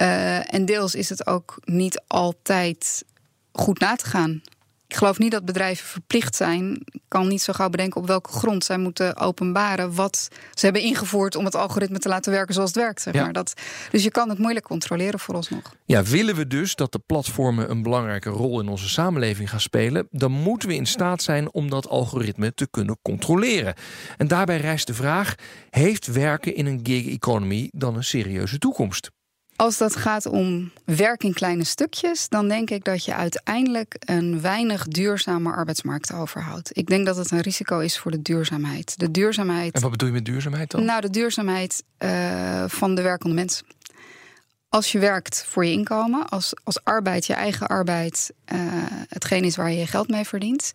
Uh, 0.01 0.55
en 0.55 0.65
deels 0.65 0.95
is 0.95 1.09
het 1.09 1.27
ook 1.27 1.59
niet 1.65 2.03
altijd 2.07 3.05
goed 3.53 3.79
na 3.79 3.95
te 3.95 4.07
gaan. 4.07 4.43
Ik 4.89 4.97
geloof 4.97 5.19
niet 5.19 5.31
dat 5.31 5.45
bedrijven 5.45 5.87
verplicht 5.87 6.37
zijn. 6.37 6.83
Ik 6.91 7.01
kan 7.09 7.29
niet 7.29 7.43
zo 7.43 7.53
gauw 7.53 7.69
bedenken 7.69 8.01
op 8.01 8.07
welke 8.07 8.31
grond 8.31 8.65
zij 8.65 8.79
moeten 8.79 9.17
openbaren 9.17 9.95
wat 9.95 10.29
ze 10.55 10.65
hebben 10.65 10.83
ingevoerd 10.83 11.37
om 11.37 11.45
het 11.45 11.55
algoritme 11.55 11.99
te 11.99 12.09
laten 12.09 12.33
werken 12.33 12.55
zoals 12.55 12.69
het 12.69 12.79
werkt. 12.79 13.03
Zeg 13.03 13.15
maar. 13.15 13.33
dat, 13.33 13.53
dus 13.91 14.03
je 14.03 14.11
kan 14.11 14.29
het 14.29 14.39
moeilijk 14.39 14.67
controleren 14.67 15.21
vooralsnog. 15.21 15.75
Ja, 15.85 16.03
willen 16.03 16.35
we 16.35 16.47
dus 16.47 16.75
dat 16.75 16.93
de 16.93 16.99
platformen 16.99 17.71
een 17.71 17.83
belangrijke 17.83 18.31
rol 18.31 18.61
in 18.61 18.69
onze 18.69 18.89
samenleving 18.89 19.51
gaan 19.51 19.61
spelen, 19.61 20.07
dan 20.11 20.33
moeten 20.33 20.69
we 20.69 20.75
in 20.75 20.87
staat 20.87 21.23
zijn 21.23 21.53
om 21.53 21.71
dat 21.71 21.89
algoritme 21.89 22.55
te 22.55 22.69
kunnen 22.71 22.99
controleren. 23.03 23.75
En 24.17 24.29
daarbij 24.29 24.61
rijst 24.61 24.87
de 24.87 24.95
vraag: 24.95 25.35
heeft 25.71 26.07
werken 26.07 26.55
in 26.55 26.67
een 26.67 26.81
gig 26.83 27.07
economy 27.07 27.69
dan 27.71 27.97
een 27.97 28.05
serieuze 28.05 28.59
toekomst? 28.59 29.11
Als 29.59 29.79
dat 29.79 29.97
gaat 29.97 30.27
om 30.27 30.73
werk 30.85 31.25
in 31.25 31.33
kleine 31.33 31.65
stukjes, 31.65 32.29
dan 32.29 32.49
denk 32.49 32.71
ik 32.71 32.85
dat 32.85 33.05
je 33.05 33.15
uiteindelijk 33.15 33.97
een 33.99 34.41
weinig 34.41 34.89
duurzame 34.89 35.53
arbeidsmarkt 35.53 36.13
overhoudt. 36.13 36.71
Ik 36.77 36.87
denk 36.87 37.07
dat 37.07 37.17
het 37.17 37.31
een 37.31 37.41
risico 37.41 37.79
is 37.79 37.99
voor 37.99 38.11
de 38.11 38.23
duurzaamheid. 38.23 38.99
De 38.99 39.11
duurzaamheid. 39.11 39.75
En 39.75 39.81
wat 39.81 39.91
bedoel 39.91 40.09
je 40.09 40.15
met 40.15 40.25
duurzaamheid 40.25 40.71
dan? 40.71 40.85
Nou, 40.85 41.01
de 41.01 41.11
duurzaamheid 41.11 41.83
uh, 41.99 42.65
van 42.67 42.95
de 42.95 43.03
werkende 43.03 43.35
mens. 43.35 43.63
Als 44.69 44.93
je 44.93 44.99
werkt 44.99 45.45
voor 45.49 45.65
je 45.65 45.73
inkomen, 45.73 46.29
als, 46.29 46.53
als 46.65 46.85
arbeid, 46.85 47.27
je 47.27 47.35
eigen 47.35 47.67
arbeid, 47.67 48.33
uh, 48.53 48.59
hetgeen 49.09 49.45
is 49.45 49.57
waar 49.57 49.71
je 49.71 49.79
je 49.79 49.87
geld 49.87 50.09
mee 50.09 50.25
verdient, 50.25 50.73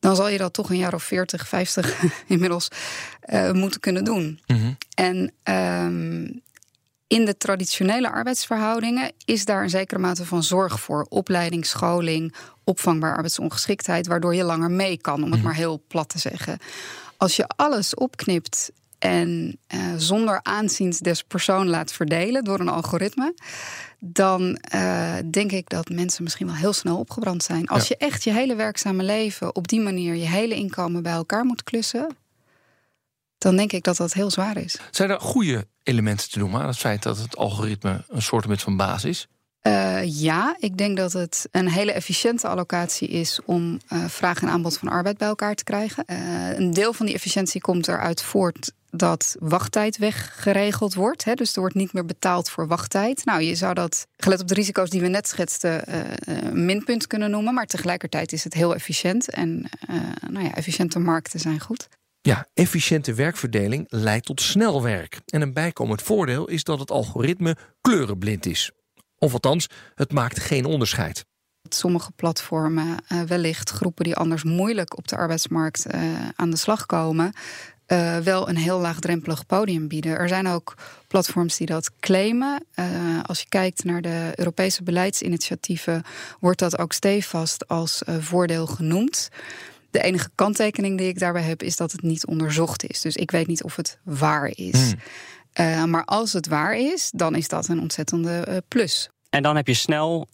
dan 0.00 0.16
zal 0.16 0.28
je 0.28 0.38
dat 0.38 0.52
toch 0.52 0.70
een 0.70 0.76
jaar 0.76 0.94
of 0.94 1.02
40, 1.02 1.48
50 1.48 2.02
inmiddels 2.26 2.68
uh, 3.26 3.52
moeten 3.52 3.80
kunnen 3.80 4.04
doen. 4.04 4.40
Mm 4.46 4.56
-hmm. 4.56 4.76
En 4.94 5.32
um, 5.84 6.42
in 7.08 7.24
de 7.24 7.36
traditionele 7.36 8.10
arbeidsverhoudingen 8.10 9.12
is 9.24 9.44
daar 9.44 9.62
een 9.62 9.70
zekere 9.70 10.00
mate 10.00 10.24
van 10.24 10.42
zorg 10.42 10.80
voor. 10.80 11.06
Opleiding, 11.08 11.66
scholing, 11.66 12.34
opvangbaar 12.64 13.14
arbeidsongeschiktheid, 13.14 14.06
waardoor 14.06 14.34
je 14.34 14.44
langer 14.44 14.70
mee 14.70 14.98
kan, 14.98 15.22
om 15.22 15.32
het 15.32 15.42
maar 15.42 15.54
heel 15.54 15.82
plat 15.88 16.08
te 16.08 16.18
zeggen. 16.18 16.58
Als 17.16 17.36
je 17.36 17.46
alles 17.56 17.94
opknipt 17.94 18.70
en 18.98 19.58
uh, 19.74 19.80
zonder 19.96 20.40
aanziens 20.42 20.98
des 20.98 21.22
persoon 21.22 21.68
laat 21.68 21.92
verdelen 21.92 22.44
door 22.44 22.60
een 22.60 22.68
algoritme, 22.68 23.34
dan 23.98 24.58
uh, 24.74 25.14
denk 25.30 25.52
ik 25.52 25.68
dat 25.68 25.88
mensen 25.88 26.22
misschien 26.22 26.46
wel 26.46 26.56
heel 26.56 26.72
snel 26.72 26.98
opgebrand 26.98 27.42
zijn. 27.42 27.66
Als 27.66 27.88
ja. 27.88 27.96
je 27.98 28.06
echt 28.06 28.24
je 28.24 28.32
hele 28.32 28.54
werkzame 28.54 29.02
leven 29.02 29.54
op 29.54 29.68
die 29.68 29.80
manier 29.80 30.14
je 30.14 30.26
hele 30.26 30.54
inkomen 30.54 31.02
bij 31.02 31.12
elkaar 31.12 31.44
moet 31.44 31.62
klussen, 31.62 32.16
dan 33.38 33.56
denk 33.56 33.72
ik 33.72 33.84
dat 33.84 33.96
dat 33.96 34.12
heel 34.12 34.30
zwaar 34.30 34.56
is. 34.56 34.76
Zijn 34.90 35.10
er 35.10 35.20
goede 35.20 35.66
elementen 35.82 36.30
te 36.30 36.38
noemen 36.38 36.60
aan 36.60 36.66
het 36.66 36.78
feit 36.78 37.02
dat 37.02 37.18
het 37.18 37.36
algoritme 37.36 38.04
een 38.08 38.22
soort 38.22 38.62
van 38.62 38.76
baas 38.76 39.04
is? 39.04 39.28
Uh, 39.62 40.20
ja, 40.20 40.56
ik 40.58 40.76
denk 40.76 40.96
dat 40.96 41.12
het 41.12 41.48
een 41.50 41.68
hele 41.68 41.92
efficiënte 41.92 42.48
allocatie 42.48 43.08
is 43.08 43.40
om 43.44 43.80
uh, 43.92 44.04
vraag 44.04 44.42
en 44.42 44.48
aanbod 44.48 44.78
van 44.78 44.88
arbeid 44.88 45.18
bij 45.18 45.28
elkaar 45.28 45.54
te 45.54 45.64
krijgen. 45.64 46.04
Uh, 46.06 46.58
een 46.58 46.72
deel 46.72 46.92
van 46.92 47.06
die 47.06 47.14
efficiëntie 47.14 47.60
komt 47.60 47.88
eruit 47.88 48.22
voort 48.22 48.72
dat 48.90 49.36
wachttijd 49.38 49.98
weggeregeld 49.98 50.94
wordt. 50.94 51.24
Hè? 51.24 51.34
Dus 51.34 51.54
er 51.54 51.60
wordt 51.60 51.74
niet 51.74 51.92
meer 51.92 52.04
betaald 52.04 52.50
voor 52.50 52.66
wachttijd. 52.66 53.24
Nou, 53.24 53.42
je 53.42 53.54
zou 53.54 53.74
dat, 53.74 54.06
gelet 54.16 54.40
op 54.40 54.48
de 54.48 54.54
risico's 54.54 54.90
die 54.90 55.00
we 55.00 55.08
net 55.08 55.28
schetsten, 55.28 55.82
een 56.30 56.64
minpunt 56.64 57.06
kunnen 57.06 57.30
noemen. 57.30 57.54
Maar 57.54 57.66
tegelijkertijd 57.66 58.32
is 58.32 58.44
het 58.44 58.54
heel 58.54 58.74
efficiënt. 58.74 59.30
En 59.30 59.68
nou 60.30 60.44
ja, 60.44 60.54
efficiënte 60.54 60.98
markten 60.98 61.40
zijn 61.40 61.60
goed. 61.60 61.88
Ja, 62.28 62.46
efficiënte 62.54 63.14
werkverdeling 63.14 63.86
leidt 63.88 64.26
tot 64.26 64.40
snel 64.40 64.82
werk. 64.82 65.20
En 65.26 65.40
een 65.40 65.52
bijkomend 65.52 66.02
voordeel 66.02 66.48
is 66.48 66.64
dat 66.64 66.78
het 66.78 66.90
algoritme 66.90 67.56
kleurenblind 67.80 68.46
is. 68.46 68.70
Of 69.18 69.32
althans, 69.32 69.68
het 69.94 70.12
maakt 70.12 70.40
geen 70.40 70.64
onderscheid. 70.64 71.24
Sommige 71.68 72.12
platformen, 72.12 72.86
uh, 72.86 73.22
wellicht 73.22 73.70
groepen 73.70 74.04
die 74.04 74.16
anders 74.16 74.42
moeilijk 74.42 74.96
op 74.96 75.08
de 75.08 75.16
arbeidsmarkt 75.16 75.94
uh, 75.94 76.28
aan 76.34 76.50
de 76.50 76.56
slag 76.56 76.86
komen, 76.86 77.32
uh, 77.86 78.16
wel 78.16 78.48
een 78.48 78.56
heel 78.56 78.78
laagdrempelig 78.78 79.46
podium 79.46 79.88
bieden. 79.88 80.18
Er 80.18 80.28
zijn 80.28 80.48
ook 80.48 80.74
platforms 81.06 81.56
die 81.56 81.66
dat 81.66 81.90
claimen. 82.00 82.66
als 83.22 83.40
je 83.40 83.48
kijkt 83.48 83.84
naar 83.84 84.02
de 84.02 84.32
Europese 84.34 84.82
beleidsinitiatieven, 84.82 86.02
wordt 86.40 86.58
dat 86.58 86.78
ook 86.78 86.92
stevast 86.92 87.68
als 87.68 88.02
voordeel 88.20 88.66
genoemd. 88.66 89.28
De 89.90 90.02
enige 90.02 90.30
kanttekening 90.34 90.98
die 90.98 91.08
ik 91.08 91.18
daarbij 91.18 91.42
heb, 91.42 91.62
is 91.62 91.76
dat 91.76 91.92
het 91.92 92.02
niet 92.02 92.26
onderzocht 92.26 92.84
is. 92.86 93.00
Dus 93.00 93.16
ik 93.16 93.30
weet 93.30 93.46
niet 93.46 93.62
of 93.62 93.76
het 93.76 93.98
waar 94.02 94.46
is. 94.54 94.94
Mm. 94.94 95.00
Uh, 95.60 95.84
maar 95.84 96.04
als 96.04 96.32
het 96.32 96.46
waar 96.46 96.76
is, 96.76 97.10
dan 97.14 97.34
is 97.34 97.48
dat 97.48 97.68
een 97.68 97.80
ontzettende 97.80 98.44
uh, 98.48 98.56
plus. 98.68 99.08
En 99.30 99.42
dan 99.42 99.56
heb 99.56 99.66
je 99.66 99.74
snel 99.74 100.28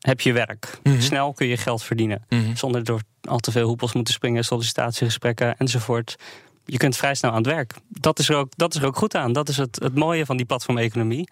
heb 0.00 0.20
je 0.20 0.32
werk. 0.32 0.78
Mm 0.82 0.92
-hmm. 0.92 1.00
Snel 1.00 1.32
kun 1.32 1.46
je 1.46 1.56
geld 1.56 1.82
verdienen. 1.82 2.24
Mm 2.28 2.44
-hmm. 2.44 2.56
Zonder 2.56 2.84
door 2.84 3.00
al 3.20 3.38
te 3.38 3.50
veel 3.50 3.66
hoepels 3.66 3.92
moeten 3.92 4.14
springen, 4.14 4.44
sollicitatiegesprekken 4.44 5.56
enzovoort. 5.56 6.16
Je 6.64 6.76
kunt 6.76 6.96
vrij 6.96 7.14
snel 7.14 7.30
aan 7.30 7.36
het 7.36 7.46
werk. 7.46 7.74
Dat 7.88 8.18
is 8.18 8.28
er 8.28 8.36
ook, 8.36 8.52
dat 8.56 8.74
is 8.74 8.80
er 8.80 8.86
ook 8.86 8.96
goed 8.96 9.14
aan. 9.14 9.32
Dat 9.32 9.48
is 9.48 9.56
het, 9.56 9.78
het 9.82 9.94
mooie 9.94 10.26
van 10.26 10.36
die 10.36 10.46
platformeconomie. 10.46 11.28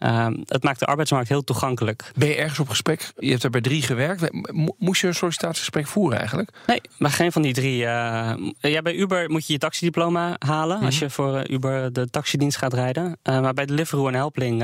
Uh, 0.00 0.26
het 0.46 0.62
maakt 0.62 0.78
de 0.78 0.86
arbeidsmarkt 0.86 1.28
heel 1.28 1.44
toegankelijk. 1.44 2.10
Ben 2.14 2.28
je 2.28 2.34
ergens 2.34 2.58
op 2.58 2.68
gesprek? 2.68 3.12
Je 3.18 3.30
hebt 3.30 3.42
er 3.42 3.50
bij 3.50 3.60
drie 3.60 3.82
gewerkt. 3.82 4.28
Moest 4.78 5.00
je 5.00 5.06
een 5.06 5.14
sollicitatiegesprek 5.14 5.86
voeren 5.86 6.18
eigenlijk? 6.18 6.50
Nee, 6.66 6.80
maar 6.98 7.10
geen 7.10 7.32
van 7.32 7.42
die 7.42 7.52
drie. 7.52 7.82
Uh, 7.82 8.32
ja, 8.58 8.82
bij 8.82 8.94
Uber 8.94 9.30
moet 9.30 9.46
je 9.46 9.52
je 9.52 9.58
taxidiploma 9.58 10.36
halen 10.38 10.80
als 10.80 10.98
je 10.98 11.10
voor 11.10 11.36
uh, 11.36 11.44
Uber 11.54 11.92
de 11.92 12.10
taxidienst 12.10 12.58
gaat 12.58 12.72
rijden. 12.72 13.18
Uh, 13.24 13.40
maar 13.40 13.54
bij 13.54 13.66
Deliveroo 13.66 14.08
en 14.08 14.14
Helpling, 14.14 14.60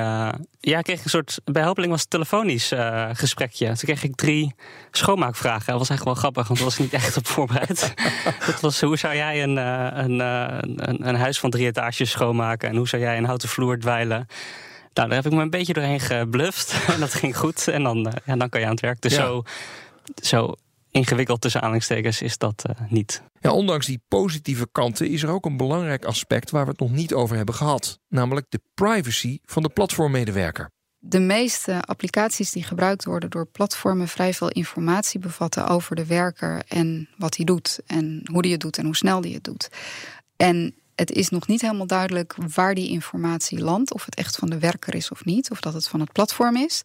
ja, 0.61 0.81
kreeg 0.81 0.99
ik 0.99 1.05
een 1.05 1.11
soort. 1.11 1.41
Bij 1.45 1.63
Helpling 1.63 1.91
was 1.91 2.01
het 2.01 2.11
telefonisch 2.11 2.73
gesprekje. 3.13 3.67
Toen 3.67 3.77
kreeg 3.77 4.03
ik 4.03 4.17
drie 4.17 4.55
schoonmaakvragen. 4.91 5.67
Dat 5.67 5.79
was 5.79 5.91
echt 5.91 6.05
wel 6.05 6.15
grappig, 6.15 6.47
want 6.47 6.59
dat 6.59 6.69
was 6.69 6.79
niet 6.79 6.93
echt 6.93 7.17
op 7.17 7.27
voorbereid. 7.27 7.95
dat 8.47 8.61
was 8.61 8.81
hoe 8.81 8.97
zou 8.97 9.15
jij 9.15 9.43
een, 9.43 9.57
een, 9.57 10.21
een, 10.21 11.09
een 11.09 11.17
huis 11.17 11.39
van 11.39 11.51
drie 11.51 11.67
etages 11.67 12.11
schoonmaken 12.11 12.69
en 12.69 12.77
hoe 12.77 12.89
zou 12.89 13.03
jij 13.03 13.19
een 13.19 13.25
houten 13.25 13.49
vloer 13.49 13.79
dweilen? 13.79 14.27
Nou, 14.97 15.09
daar 15.09 15.23
heb 15.23 15.27
ik 15.27 15.33
me 15.33 15.43
een 15.43 15.51
beetje 15.51 15.73
doorheen 15.73 16.01
gebluft. 16.01 16.75
en 16.95 17.01
dat 17.01 17.15
ging 17.15 17.37
goed. 17.37 17.69
En 17.69 17.83
dan, 17.83 18.07
uh, 18.07 18.13
ja, 18.25 18.37
dan 18.37 18.49
kan 18.49 18.61
je 18.61 18.67
aan 18.67 18.73
het 18.73 18.81
werk. 18.81 19.01
Dus 19.01 19.15
ja. 19.15 19.21
zo, 19.21 19.43
zo 20.23 20.55
ingewikkeld 20.91 21.41
tussen 21.41 21.61
aanhalingstekens 21.61 22.23
is 22.23 22.39
dat 22.39 22.65
uh, 22.69 22.91
niet. 22.91 23.23
Ja, 23.41 23.53
ondanks 23.53 23.87
die 23.87 24.03
positieve 24.09 24.69
kanten 24.73 25.09
is 25.09 25.23
er 25.23 25.29
ook 25.29 25.45
een 25.45 25.57
belangrijk 25.57 26.05
aspect 26.05 26.51
waar 26.51 26.65
we 26.65 26.71
het 26.71 26.81
nog 26.81 26.91
niet 26.91 27.15
over 27.15 27.37
hebben 27.37 27.55
gehad. 27.55 27.99
Namelijk 28.09 28.47
de 28.49 28.61
privacy 28.75 29.39
van 29.45 29.63
de 29.63 29.69
platformmedewerker. 29.69 30.71
De 30.99 31.21
meeste 31.21 31.83
applicaties 31.83 32.51
die 32.51 32.63
gebruikt 32.63 33.05
worden 33.05 33.31
door 33.31 33.47
platformen 33.47 34.09
vrij 34.09 34.35
veel 34.35 34.51
informatie 34.51 35.21
bevatten 35.21 35.67
over 35.67 35.97
de 35.97 36.07
werker 36.07 36.63
en 36.69 37.09
wat 37.17 37.37
hij 37.37 37.45
doet 37.45 37.81
en 37.87 38.21
hoe 38.33 38.41
hij 38.41 38.51
het 38.51 38.61
doet 38.61 38.79
en 38.79 38.85
hoe 38.85 38.97
snel 38.97 39.21
hij 39.21 39.31
het 39.31 39.45
doet. 39.45 39.69
En 40.37 40.75
het 40.97 41.11
is 41.11 41.29
nog 41.29 41.47
niet 41.47 41.61
helemaal 41.61 41.87
duidelijk 41.87 42.35
waar 42.55 42.75
die 42.75 42.89
informatie 42.89 43.59
landt. 43.59 43.93
Of 43.93 44.05
het 44.05 44.15
echt 44.15 44.37
van 44.37 44.51
de 44.51 44.59
werker 44.59 44.95
is 44.95 45.11
of 45.11 45.25
niet. 45.25 45.51
Of 45.51 45.61
dat 45.61 45.75
het 45.75 45.89
van 45.89 46.01
het 46.01 46.13
platform 46.13 46.57
is. 46.57 46.83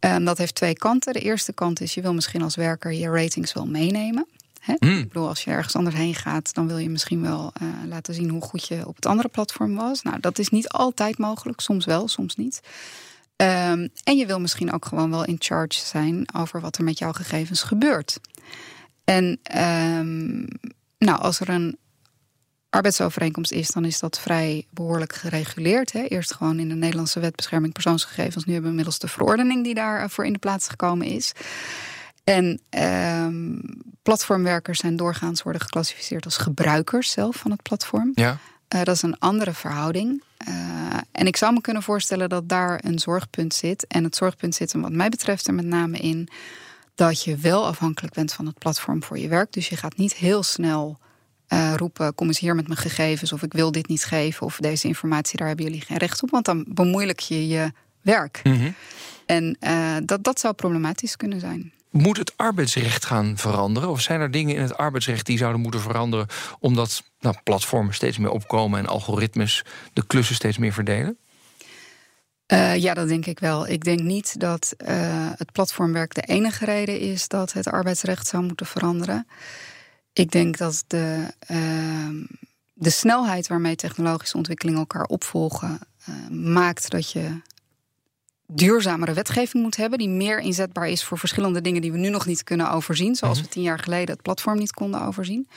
Um, 0.00 0.24
dat 0.24 0.38
heeft 0.38 0.54
twee 0.54 0.74
kanten. 0.74 1.12
De 1.12 1.20
eerste 1.20 1.52
kant 1.52 1.80
is, 1.80 1.94
je 1.94 2.02
wil 2.02 2.14
misschien 2.14 2.42
als 2.42 2.56
werker 2.56 2.92
je 2.92 3.10
ratings 3.10 3.52
wel 3.52 3.66
meenemen. 3.66 4.26
Hè? 4.60 4.74
Mm. 4.78 4.98
Ik 4.98 5.08
bedoel, 5.08 5.28
als 5.28 5.44
je 5.44 5.50
ergens 5.50 5.76
anders 5.76 5.96
heen 5.96 6.14
gaat, 6.14 6.54
dan 6.54 6.66
wil 6.66 6.78
je 6.78 6.90
misschien 6.90 7.22
wel 7.22 7.52
uh, 7.62 7.68
laten 7.88 8.14
zien 8.14 8.28
hoe 8.28 8.42
goed 8.42 8.68
je 8.68 8.86
op 8.86 8.96
het 8.96 9.06
andere 9.06 9.28
platform 9.28 9.74
was. 9.74 10.02
Nou, 10.02 10.20
dat 10.20 10.38
is 10.38 10.48
niet 10.48 10.68
altijd 10.68 11.18
mogelijk. 11.18 11.60
Soms 11.60 11.84
wel, 11.84 12.08
soms 12.08 12.36
niet. 12.36 12.60
Um, 13.36 13.88
en 14.04 14.16
je 14.16 14.26
wil 14.26 14.40
misschien 14.40 14.72
ook 14.72 14.84
gewoon 14.84 15.10
wel 15.10 15.24
in 15.24 15.36
charge 15.38 15.78
zijn 15.86 16.34
over 16.34 16.60
wat 16.60 16.78
er 16.78 16.84
met 16.84 16.98
jouw 16.98 17.12
gegevens 17.12 17.62
gebeurt. 17.62 18.20
En 19.04 19.40
um, 19.56 20.48
nou, 20.98 21.20
als 21.20 21.40
er 21.40 21.48
een 21.48 21.78
arbeidsovereenkomst 22.70 23.52
is, 23.52 23.68
dan 23.70 23.84
is 23.84 23.98
dat 23.98 24.20
vrij 24.20 24.66
behoorlijk 24.70 25.14
gereguleerd. 25.14 25.92
Hè. 25.92 26.02
Eerst 26.02 26.34
gewoon 26.34 26.58
in 26.58 26.68
de 26.68 26.74
Nederlandse 26.74 27.20
wet 27.20 27.36
bescherming 27.36 27.72
persoonsgegevens. 27.72 28.44
Nu 28.44 28.52
hebben 28.52 28.62
we 28.62 28.78
inmiddels 28.78 28.98
de 28.98 29.08
verordening 29.08 29.64
die 29.64 29.74
daarvoor 29.74 30.26
in 30.26 30.32
de 30.32 30.38
plaats 30.38 30.68
gekomen 30.68 31.06
is. 31.06 31.32
En 32.24 32.60
um, 33.24 33.62
platformwerkers 34.02 34.78
zijn 34.78 34.96
doorgaans 34.96 35.42
worden 35.42 35.60
geclassificeerd 35.60 36.24
als 36.24 36.36
gebruikers 36.36 37.10
zelf 37.10 37.36
van 37.36 37.50
het 37.50 37.62
platform. 37.62 38.12
Ja. 38.14 38.38
Uh, 38.74 38.82
dat 38.82 38.94
is 38.94 39.02
een 39.02 39.18
andere 39.18 39.52
verhouding. 39.52 40.22
Uh, 40.48 40.54
en 41.12 41.26
ik 41.26 41.36
zou 41.36 41.52
me 41.52 41.60
kunnen 41.60 41.82
voorstellen 41.82 42.28
dat 42.28 42.48
daar 42.48 42.80
een 42.84 42.98
zorgpunt 42.98 43.54
zit. 43.54 43.86
En 43.86 44.04
het 44.04 44.16
zorgpunt 44.16 44.54
zit 44.54 44.72
er 44.72 44.80
wat 44.80 44.92
mij 44.92 45.08
betreft 45.08 45.46
er 45.46 45.54
met 45.54 45.64
name 45.64 45.98
in 45.98 46.28
dat 46.94 47.22
je 47.22 47.36
wel 47.36 47.66
afhankelijk 47.66 48.14
bent 48.14 48.32
van 48.32 48.46
het 48.46 48.58
platform 48.58 49.02
voor 49.02 49.18
je 49.18 49.28
werk. 49.28 49.52
Dus 49.52 49.68
je 49.68 49.76
gaat 49.76 49.96
niet 49.96 50.14
heel 50.14 50.42
snel 50.42 50.98
uh, 51.48 51.74
roepen: 51.76 52.14
kom 52.14 52.26
eens 52.26 52.38
hier 52.38 52.54
met 52.54 52.66
mijn 52.66 52.80
gegevens, 52.80 53.32
of 53.32 53.42
ik 53.42 53.52
wil 53.52 53.72
dit 53.72 53.88
niet 53.88 54.04
geven, 54.04 54.46
of 54.46 54.56
deze 54.56 54.86
informatie, 54.86 55.38
daar 55.38 55.48
hebben 55.48 55.66
jullie 55.66 55.80
geen 55.80 55.96
recht 55.96 56.22
op, 56.22 56.30
want 56.30 56.44
dan 56.44 56.64
bemoeilijk 56.68 57.20
je 57.20 57.48
je 57.48 57.72
werk. 58.00 58.40
Mm 58.42 58.58
-hmm. 58.58 58.74
En 59.26 59.56
uh, 59.60 59.96
dat, 60.04 60.24
dat 60.24 60.40
zou 60.40 60.54
problematisch 60.54 61.16
kunnen 61.16 61.40
zijn. 61.40 61.72
Moet 61.90 62.16
het 62.16 62.32
arbeidsrecht 62.36 63.04
gaan 63.04 63.36
veranderen? 63.36 63.88
Of 63.88 64.00
zijn 64.00 64.20
er 64.20 64.30
dingen 64.30 64.54
in 64.54 64.62
het 64.62 64.76
arbeidsrecht 64.76 65.26
die 65.26 65.38
zouden 65.38 65.60
moeten 65.60 65.80
veranderen 65.80 66.26
omdat 66.60 67.02
nou, 67.20 67.36
platformen 67.44 67.94
steeds 67.94 68.18
meer 68.18 68.30
opkomen 68.30 68.78
en 68.78 68.86
algoritmes 68.86 69.64
de 69.92 70.06
klussen 70.06 70.34
steeds 70.34 70.58
meer 70.58 70.72
verdelen? 70.72 71.16
Uh, 72.52 72.76
ja, 72.76 72.94
dat 72.94 73.08
denk 73.08 73.26
ik 73.26 73.38
wel. 73.38 73.68
Ik 73.68 73.84
denk 73.84 74.00
niet 74.00 74.40
dat 74.40 74.74
uh, 74.78 74.88
het 75.36 75.52
platformwerk 75.52 76.14
de 76.14 76.22
enige 76.22 76.64
reden 76.64 77.00
is 77.00 77.28
dat 77.28 77.52
het 77.52 77.68
arbeidsrecht 77.68 78.26
zou 78.26 78.42
moeten 78.42 78.66
veranderen. 78.66 79.26
Ik 80.18 80.30
denk 80.30 80.58
dat 80.58 80.84
de, 80.86 81.34
uh, 81.50 82.08
de 82.72 82.90
snelheid 82.90 83.46
waarmee 83.46 83.76
technologische 83.76 84.36
ontwikkelingen 84.36 84.80
elkaar 84.80 85.04
opvolgen, 85.04 85.78
maakt 86.30 86.90
dat 86.90 87.10
je 87.10 87.40
duurzamere 88.46 89.12
wetgeving 89.12 89.62
moet 89.62 89.76
hebben, 89.76 89.98
die 89.98 90.08
meer 90.08 90.38
inzetbaar 90.38 90.88
is 90.88 91.04
voor 91.04 91.18
verschillende 91.18 91.60
dingen 91.60 91.80
die 91.80 91.92
we 91.92 91.98
nu 91.98 92.08
nog 92.08 92.26
niet 92.26 92.42
kunnen 92.42 92.70
overzien, 92.70 93.14
zoals 93.14 93.38
mhm. 93.38 93.46
we 93.46 93.52
tien 93.52 93.62
jaar 93.62 93.78
geleden 93.78 94.14
het 94.14 94.22
platform 94.22 94.58
niet 94.58 94.72
konden 94.72 95.02
overzien. 95.02 95.48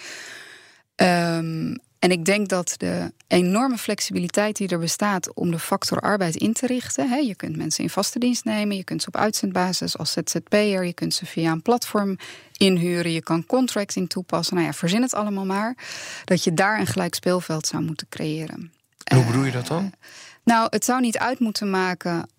Um, 0.96 1.78
en 2.00 2.12
ik 2.12 2.26
denk 2.26 2.50
dat 2.50 2.74
de 2.78 3.14
enorme 3.28 3.78
flexibiliteit 3.78 4.56
die 4.56 4.68
er 4.68 4.80
bestaat 4.80 5.34
om 5.34 5.52
de 5.52 5.60
factor 5.60 6.00
arbeid 6.00 6.36
in 6.36 6.54
te 6.54 6.68
richten. 6.68 7.10
Hè, 7.10 7.16
je 7.16 7.36
kunt 7.36 7.56
mensen 7.56 7.84
in 7.84 7.90
vaste 7.90 8.20
dienst 8.20 8.46
nemen, 8.46 8.76
je 8.76 8.84
kunt 8.84 9.02
ze 9.02 9.08
op 9.08 9.16
uitzendbasis 9.16 9.98
als 9.98 10.12
ZZP'er, 10.12 10.86
je 10.86 10.94
kunt 10.94 11.14
ze 11.14 11.26
via 11.26 11.52
een 11.52 11.62
platform 11.62 12.18
inhuren, 12.58 13.12
je 13.12 13.24
kan 13.24 13.46
contracting 13.46 14.10
toepassen. 14.10 14.56
Nou 14.56 14.68
ja, 14.68 14.74
verzin 14.74 15.02
het 15.02 15.14
allemaal 15.14 15.46
maar. 15.46 15.78
Dat 16.26 16.44
je 16.44 16.54
daar 16.54 16.80
een 16.80 16.88
gelijk 16.88 17.16
speelveld 17.16 17.68
zou 17.68 17.84
moeten 17.84 18.08
creëren. 18.10 18.72
Hoe 19.14 19.26
bedoel 19.26 19.44
je 19.44 19.52
dat 19.52 19.68
dan? 19.68 19.84
Uh, 19.84 19.92
nou, 20.44 20.68
het 20.70 20.86
zou 20.86 21.02
niet 21.02 21.18
uit 21.18 21.40
moeten 21.40 21.70
maken 21.70 22.30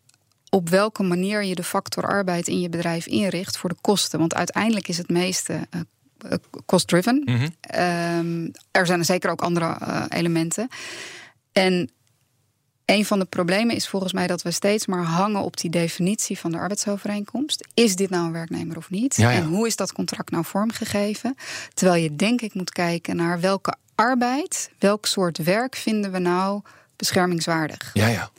op 0.50 0.68
welke 0.68 1.02
manier 1.02 1.44
je 1.44 1.54
de 1.54 1.64
factor 1.64 2.06
arbeid 2.06 2.48
in 2.48 2.60
je 2.60 2.68
bedrijf 2.68 3.06
inricht 3.06 3.56
voor 3.56 3.68
de 3.68 3.76
kosten. 3.80 4.18
Want 4.18 4.34
uiteindelijk 4.34 4.88
is 4.88 4.98
het 4.98 5.08
meeste 5.08 5.52
uh, 5.52 5.80
eh, 6.28 6.38
cost-driven. 6.66 7.22
Mhm. 7.24 7.48
Ehm, 7.60 8.48
er 8.70 8.86
zijn 8.86 8.98
er 8.98 9.04
zeker 9.04 9.30
ook 9.30 9.42
andere 9.42 9.76
uh, 9.82 10.04
elementen. 10.08 10.68
En 11.52 11.90
een 12.84 13.04
van 13.04 13.18
de 13.18 13.24
problemen 13.24 13.74
is 13.74 13.88
volgens 13.88 14.12
mij 14.12 14.26
dat 14.26 14.42
we 14.42 14.50
steeds 14.50 14.86
maar 14.86 15.04
hangen 15.04 15.42
op 15.42 15.56
die 15.56 15.70
definitie 15.70 16.38
van 16.38 16.50
de 16.50 16.58
arbeidsovereenkomst. 16.58 17.68
Is 17.74 17.96
dit 17.96 18.10
nou 18.10 18.26
een 18.26 18.32
werknemer 18.32 18.76
of 18.76 18.90
niet? 18.90 19.16
Ja, 19.16 19.30
ja. 19.30 19.36
En 19.36 19.44
hoe 19.44 19.66
is 19.66 19.76
dat 19.76 19.92
contract 19.92 20.30
nou 20.30 20.44
vormgegeven? 20.44 21.36
Terwijl 21.74 22.02
je 22.02 22.16
denk 22.16 22.40
ik 22.40 22.54
moet 22.54 22.70
kijken 22.70 23.16
naar 23.16 23.40
welke 23.40 23.74
arbeid, 23.94 24.70
welk 24.78 25.06
soort 25.06 25.38
werk 25.38 25.76
vinden 25.76 26.12
we 26.12 26.18
nou 26.18 26.60
beschermingswaardig. 26.96 27.90
Ja, 27.92 28.06
ja. 28.06 28.30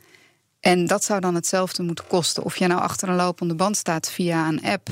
En 0.60 0.88
dat 0.88 1.04
zou 1.04 1.20
dan 1.20 1.36
hetzelfde 1.36 1.84
moeten 1.84 2.08
kosten. 2.08 2.44
Of 2.44 2.58
je 2.58 2.68
nou 2.68 2.82
achter 2.82 3.10
een 3.10 3.16
lopende 3.16 3.56
band 3.56 3.78
staat 3.78 4.12
via 4.12 4.48
een 4.48 4.64
app 4.64 4.90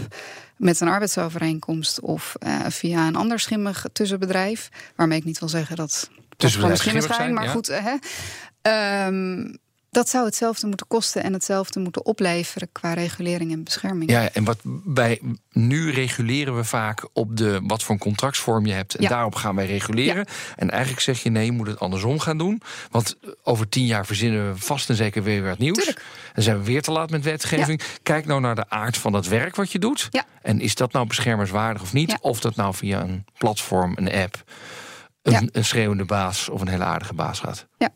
met 0.59 0.79
een 0.79 0.87
arbeidsovereenkomst 0.87 1.99
of 1.99 2.35
uh, 2.39 2.65
via 2.67 3.07
een 3.07 3.15
ander 3.15 3.39
schimmig 3.39 3.85
tussenbedrijf. 3.93 4.69
Waarmee 4.95 5.17
ik 5.17 5.23
niet 5.23 5.39
wil 5.39 5.49
zeggen 5.49 5.75
dat 5.75 6.09
tussenbedrijf 6.37 6.79
schimmig 6.79 7.03
zijn, 7.03 7.15
zijn 7.15 7.33
maar 7.33 7.43
ja. 7.43 7.51
goed. 7.51 7.67
Hè, 7.67 9.07
um, 9.07 9.57
dat 9.91 10.09
zou 10.09 10.25
hetzelfde 10.25 10.67
moeten 10.67 10.87
kosten 10.87 11.23
en 11.23 11.33
hetzelfde 11.33 11.79
moeten 11.79 12.05
opleveren 12.05 12.69
qua 12.71 12.93
regulering 12.93 13.51
en 13.51 13.63
bescherming. 13.63 14.11
Ja, 14.11 14.29
en 14.31 14.43
wat 14.43 14.59
wij 14.83 15.21
nu 15.51 15.91
reguleren 15.91 16.55
we 16.55 16.63
vaak 16.63 17.07
op 17.13 17.37
de 17.37 17.59
wat 17.63 17.83
voor 17.83 17.93
een 17.93 18.01
contractsvorm 18.01 18.65
je 18.65 18.73
hebt. 18.73 18.95
En 18.95 19.03
ja. 19.03 19.09
daarop 19.09 19.35
gaan 19.35 19.55
wij 19.55 19.65
reguleren. 19.65 20.25
Ja. 20.27 20.55
En 20.55 20.69
eigenlijk 20.69 21.01
zeg 21.01 21.23
je 21.23 21.29
nee, 21.29 21.45
je 21.45 21.51
moet 21.51 21.67
het 21.67 21.79
andersom 21.79 22.19
gaan 22.19 22.37
doen. 22.37 22.61
Want 22.91 23.17
over 23.43 23.69
tien 23.69 23.85
jaar 23.85 24.05
verzinnen 24.05 24.53
we 24.53 24.59
vast 24.59 24.89
en 24.89 24.95
zeker 24.95 25.23
weer 25.23 25.43
wat 25.43 25.57
nieuws. 25.57 25.77
Tuurlijk. 25.77 26.05
Dan 26.33 26.43
zijn 26.43 26.57
we 26.57 26.63
weer 26.63 26.81
te 26.81 26.91
laat 26.91 27.09
met 27.09 27.23
wetgeving. 27.23 27.81
Ja. 27.81 27.87
Kijk 28.03 28.25
nou 28.25 28.41
naar 28.41 28.55
de 28.55 28.69
aard 28.69 28.97
van 28.97 29.13
het 29.13 29.27
werk 29.27 29.55
wat 29.55 29.71
je 29.71 29.79
doet. 29.79 30.09
En 30.41 30.61
is 30.61 30.75
dat 30.75 30.91
nou 30.91 31.07
beschermerswaardig 31.07 31.81
of 31.81 31.93
niet? 31.93 32.17
Of 32.21 32.39
dat 32.39 32.55
nou 32.55 32.75
via 32.75 33.01
een 33.01 33.25
platform, 33.37 33.93
een 33.95 34.11
app, 34.11 34.43
een, 35.21 35.49
een 35.51 35.65
schreeuwende 35.65 36.05
baas 36.05 36.49
of 36.49 36.61
een 36.61 36.67
hele 36.67 36.83
aardige 36.83 37.13
baas 37.13 37.39
gaat. 37.39 37.67
Ja. 37.77 37.89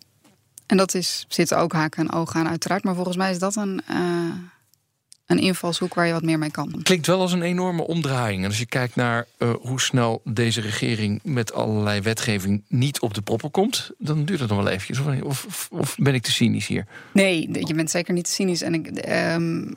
En 0.73 0.79
dat 0.79 0.93
is, 0.93 1.25
zit 1.27 1.53
ook 1.53 1.73
haken 1.73 2.07
en 2.07 2.13
ogen 2.13 2.39
aan, 2.39 2.47
uiteraard. 2.47 2.83
Maar 2.83 2.95
volgens 2.95 3.17
mij 3.17 3.31
is 3.31 3.39
dat 3.39 3.55
een, 3.55 3.81
uh, 3.91 4.33
een 5.25 5.39
invalshoek 5.39 5.93
waar 5.93 6.07
je 6.07 6.13
wat 6.13 6.23
meer 6.23 6.39
mee 6.39 6.51
kan. 6.51 6.79
Klinkt 6.83 7.07
wel 7.07 7.19
als 7.19 7.31
een 7.31 7.41
enorme 7.41 7.87
omdraaiing. 7.87 8.41
En 8.41 8.47
als 8.47 8.59
je 8.59 8.65
kijkt 8.65 8.95
naar 8.95 9.27
uh, 9.37 9.53
hoe 9.61 9.81
snel 9.81 10.21
deze 10.23 10.61
regering 10.61 11.19
met 11.23 11.53
allerlei 11.53 12.01
wetgeving 12.01 12.63
niet 12.67 12.99
op 12.99 13.13
de 13.13 13.21
proppen 13.21 13.51
komt, 13.51 13.91
dan 13.97 14.25
duurt 14.25 14.39
het 14.39 14.49
nog 14.49 14.57
wel 14.57 14.67
eventjes. 14.67 14.99
Of, 14.99 15.45
of, 15.45 15.67
of 15.71 15.95
ben 15.97 16.13
ik 16.13 16.21
te 16.21 16.31
cynisch 16.31 16.67
hier? 16.67 16.85
Nee, 17.11 17.65
je 17.65 17.73
bent 17.73 17.91
zeker 17.91 18.13
niet 18.13 18.25
te 18.25 18.31
cynisch. 18.31 18.61
En 18.61 18.73
ik, 18.73 19.07
um, 19.35 19.73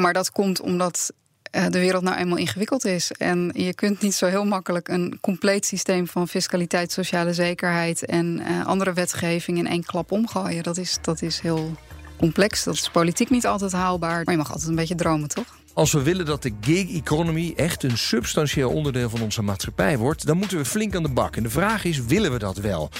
maar 0.00 0.12
dat 0.12 0.32
komt 0.32 0.60
omdat 0.60 1.12
de 1.50 1.78
wereld 1.78 2.02
nou 2.02 2.16
eenmaal 2.16 2.38
ingewikkeld 2.38 2.84
is. 2.84 3.12
En 3.12 3.50
je 3.54 3.74
kunt 3.74 4.00
niet 4.00 4.14
zo 4.14 4.26
heel 4.26 4.44
makkelijk 4.44 4.88
een 4.88 5.18
compleet 5.20 5.66
systeem 5.66 6.06
van 6.06 6.28
fiscaliteit, 6.28 6.92
sociale 6.92 7.32
zekerheid 7.32 8.04
en 8.04 8.40
uh, 8.40 8.66
andere 8.66 8.92
wetgeving 8.92 9.58
in 9.58 9.66
één 9.66 9.84
klap 9.84 10.12
omgooien. 10.12 10.62
Dat 10.62 10.76
is, 10.76 10.98
dat 11.00 11.22
is 11.22 11.40
heel 11.40 11.74
complex. 12.18 12.64
Dat 12.64 12.74
is 12.74 12.90
politiek 12.90 13.30
niet 13.30 13.46
altijd 13.46 13.72
haalbaar. 13.72 14.24
Maar 14.24 14.34
je 14.34 14.40
mag 14.40 14.52
altijd 14.52 14.68
een 14.68 14.74
beetje 14.74 14.94
dromen, 14.94 15.28
toch? 15.28 15.58
Als 15.74 15.92
we 15.92 16.02
willen 16.02 16.26
dat 16.26 16.42
de 16.42 16.52
gig 16.60 16.90
economy 16.90 17.52
echt 17.56 17.82
een 17.82 17.98
substantieel 17.98 18.70
onderdeel 18.70 19.10
van 19.10 19.20
onze 19.20 19.42
maatschappij 19.42 19.98
wordt, 19.98 20.26
dan 20.26 20.36
moeten 20.36 20.58
we 20.58 20.64
flink 20.64 20.94
aan 20.94 21.02
de 21.02 21.08
bak. 21.08 21.36
En 21.36 21.42
de 21.42 21.50
vraag 21.50 21.84
is: 21.84 22.04
willen 22.04 22.32
we 22.32 22.38
dat 22.38 22.56
wel? 22.56 22.90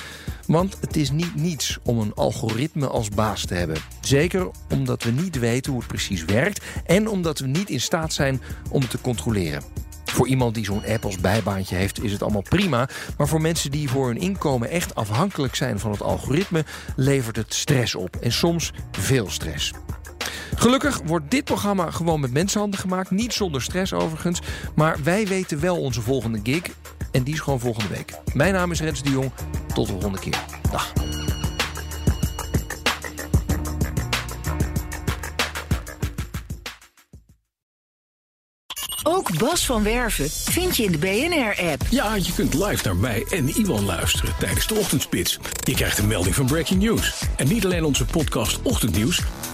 Want 0.47 0.77
het 0.81 0.97
is 0.97 1.11
niet 1.11 1.35
niets 1.35 1.79
om 1.83 1.99
een 1.99 2.15
algoritme 2.15 2.87
als 2.87 3.09
baas 3.09 3.45
te 3.45 3.55
hebben. 3.55 3.77
Zeker 4.01 4.51
omdat 4.71 5.03
we 5.03 5.11
niet 5.11 5.39
weten 5.39 5.73
hoe 5.73 5.81
het 5.81 5.91
precies 5.91 6.25
werkt 6.25 6.65
en 6.85 7.09
omdat 7.09 7.39
we 7.39 7.47
niet 7.47 7.71
in 7.71 7.81
staat 7.81 8.13
zijn 8.13 8.41
om 8.71 8.81
het 8.81 8.91
te 8.91 9.01
controleren. 9.01 9.63
Voor 10.05 10.29
iemand 10.29 10.55
die 10.55 10.65
zo'n 10.65 10.87
app 10.87 11.05
als 11.05 11.19
bijbaantje 11.19 11.77
heeft, 11.77 12.05
is 12.05 12.13
het 12.13 12.23
allemaal 12.23 12.43
prima. 12.43 12.89
Maar 13.17 13.29
voor 13.29 13.41
mensen 13.41 13.71
die 13.71 13.89
voor 13.89 14.07
hun 14.07 14.21
inkomen 14.21 14.71
echt 14.71 14.95
afhankelijk 14.95 15.55
zijn 15.55 15.79
van 15.79 15.91
het 15.91 16.03
algoritme, 16.03 16.65
levert 16.97 17.37
het 17.37 17.55
stress 17.55 17.95
op. 17.95 18.17
En 18.17 18.33
soms 18.33 18.73
veel 18.91 19.31
stress. 19.31 19.73
Gelukkig 20.61 21.01
wordt 21.05 21.31
dit 21.31 21.45
programma 21.45 21.91
gewoon 21.91 22.21
met 22.21 22.33
mensenhanden 22.33 22.81
gemaakt. 22.81 23.11
Niet 23.11 23.33
zonder 23.33 23.63
stress 23.63 23.93
overigens. 23.93 24.41
Maar 24.75 24.97
wij 25.03 25.27
weten 25.27 25.61
wel 25.61 25.81
onze 25.81 26.01
volgende 26.01 26.41
gig. 26.43 26.63
En 27.13 27.23
die 27.23 27.35
is 27.35 27.41
gewoon 27.41 27.61
volgende 27.61 27.89
week. 27.89 28.13
Mijn 28.35 28.53
naam 28.53 28.71
is 28.71 28.81
Rens 28.81 29.03
de 29.03 29.11
Jong. 29.11 29.31
Tot 29.75 29.87
de 29.87 29.93
volgende 29.93 30.19
keer. 30.19 30.45
Dag. 30.71 30.93
Ook 39.03 39.39
Bas 39.39 39.67
van 39.67 39.83
Werven 39.83 40.31
vind 40.31 40.77
je 40.77 40.83
in 40.85 40.93
de 40.93 40.99
BNR-app. 40.99 41.83
Ja, 41.91 42.15
je 42.15 42.33
kunt 42.35 42.55
live 42.55 42.85
naar 42.85 42.97
mij 42.97 43.27
en 43.31 43.49
Iwan 43.49 43.85
luisteren 43.85 44.35
tijdens 44.39 44.67
de 44.67 44.75
ochtendspits. 44.75 45.39
Je 45.65 45.75
krijgt 45.75 45.99
een 45.99 46.07
melding 46.07 46.35
van 46.35 46.47
Breaking 46.47 46.83
News. 46.83 47.23
En 47.37 47.49
niet 47.49 47.65
alleen 47.65 47.85
onze 47.85 48.05
podcast 48.05 48.63
Ochtendnieuws, 48.63 49.21